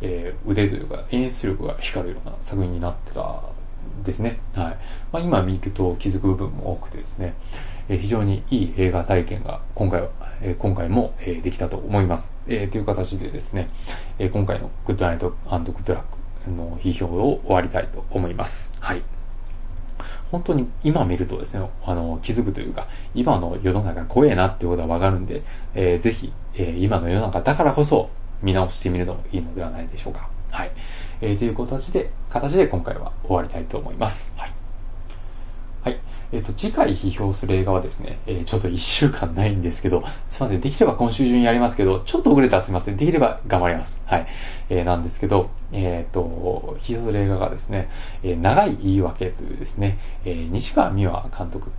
[0.00, 3.40] えー、腕というか演出力が光るような作品になってた
[4.04, 4.38] ですね。
[4.54, 4.78] はい。
[5.12, 7.34] まあ今見ると気づく部分も多くてですね、
[7.88, 10.08] えー、非常にいい映画体験が今回は、
[10.40, 12.32] えー、今回も、えー、できたと思います。
[12.46, 13.68] えー、という形でですね、
[14.18, 16.02] えー、今回のグッドナイトグッドラッ
[16.44, 18.70] クの批評を終わりたいと思います。
[18.78, 19.02] はい。
[20.32, 25.42] 本当に今見るとですね、あの、気づくというか、今の世の中怖えなってことはわかるんで、
[25.74, 28.08] えー、ぜひ、えー、今の世の中だからこそ
[28.40, 30.30] 見直してみるのもいいのではないでしょうか。
[30.50, 30.70] はい。
[31.20, 34.32] えー、という形で、形で今回は終わりたいと思います。
[34.36, 34.51] はい。
[36.32, 44.00] えっ、と、次回批評する映画はですね、えー、ちょっと1週間ないんですけど、すいません、できれば今週中にやりますけど、ちょっと遅れたらすいません、できれば頑張ります。
[44.06, 44.26] はい。
[44.70, 47.90] えー、なんですけど、えっ、と、批評する映画がですね、
[48.22, 51.70] え長い言い訳というですね、え西川美和監督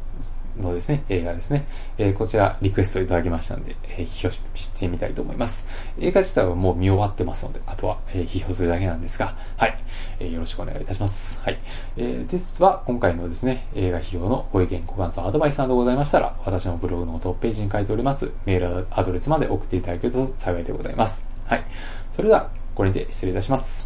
[0.58, 1.66] のですね、映画ですね。
[1.98, 5.66] えー、こちらリクエストいただきましたので、えー、批評してみたいと思います。
[6.00, 9.78] 映画自体はもう見終わってますので、あとは、えー、批評するだけなんですが、はい、
[10.20, 11.42] えー、よろしくお願いいたします。
[11.42, 11.60] はい。
[11.98, 21.26] えー、ですは、今回のですね、映画批評のご意見、ご感想、アドバイスなどございましたら、私のブログのトップページに書いております、メールアドレスまで送っていただけると幸いでございます。
[21.46, 21.64] はい。
[22.12, 23.83] それでは、これにて失礼いたします。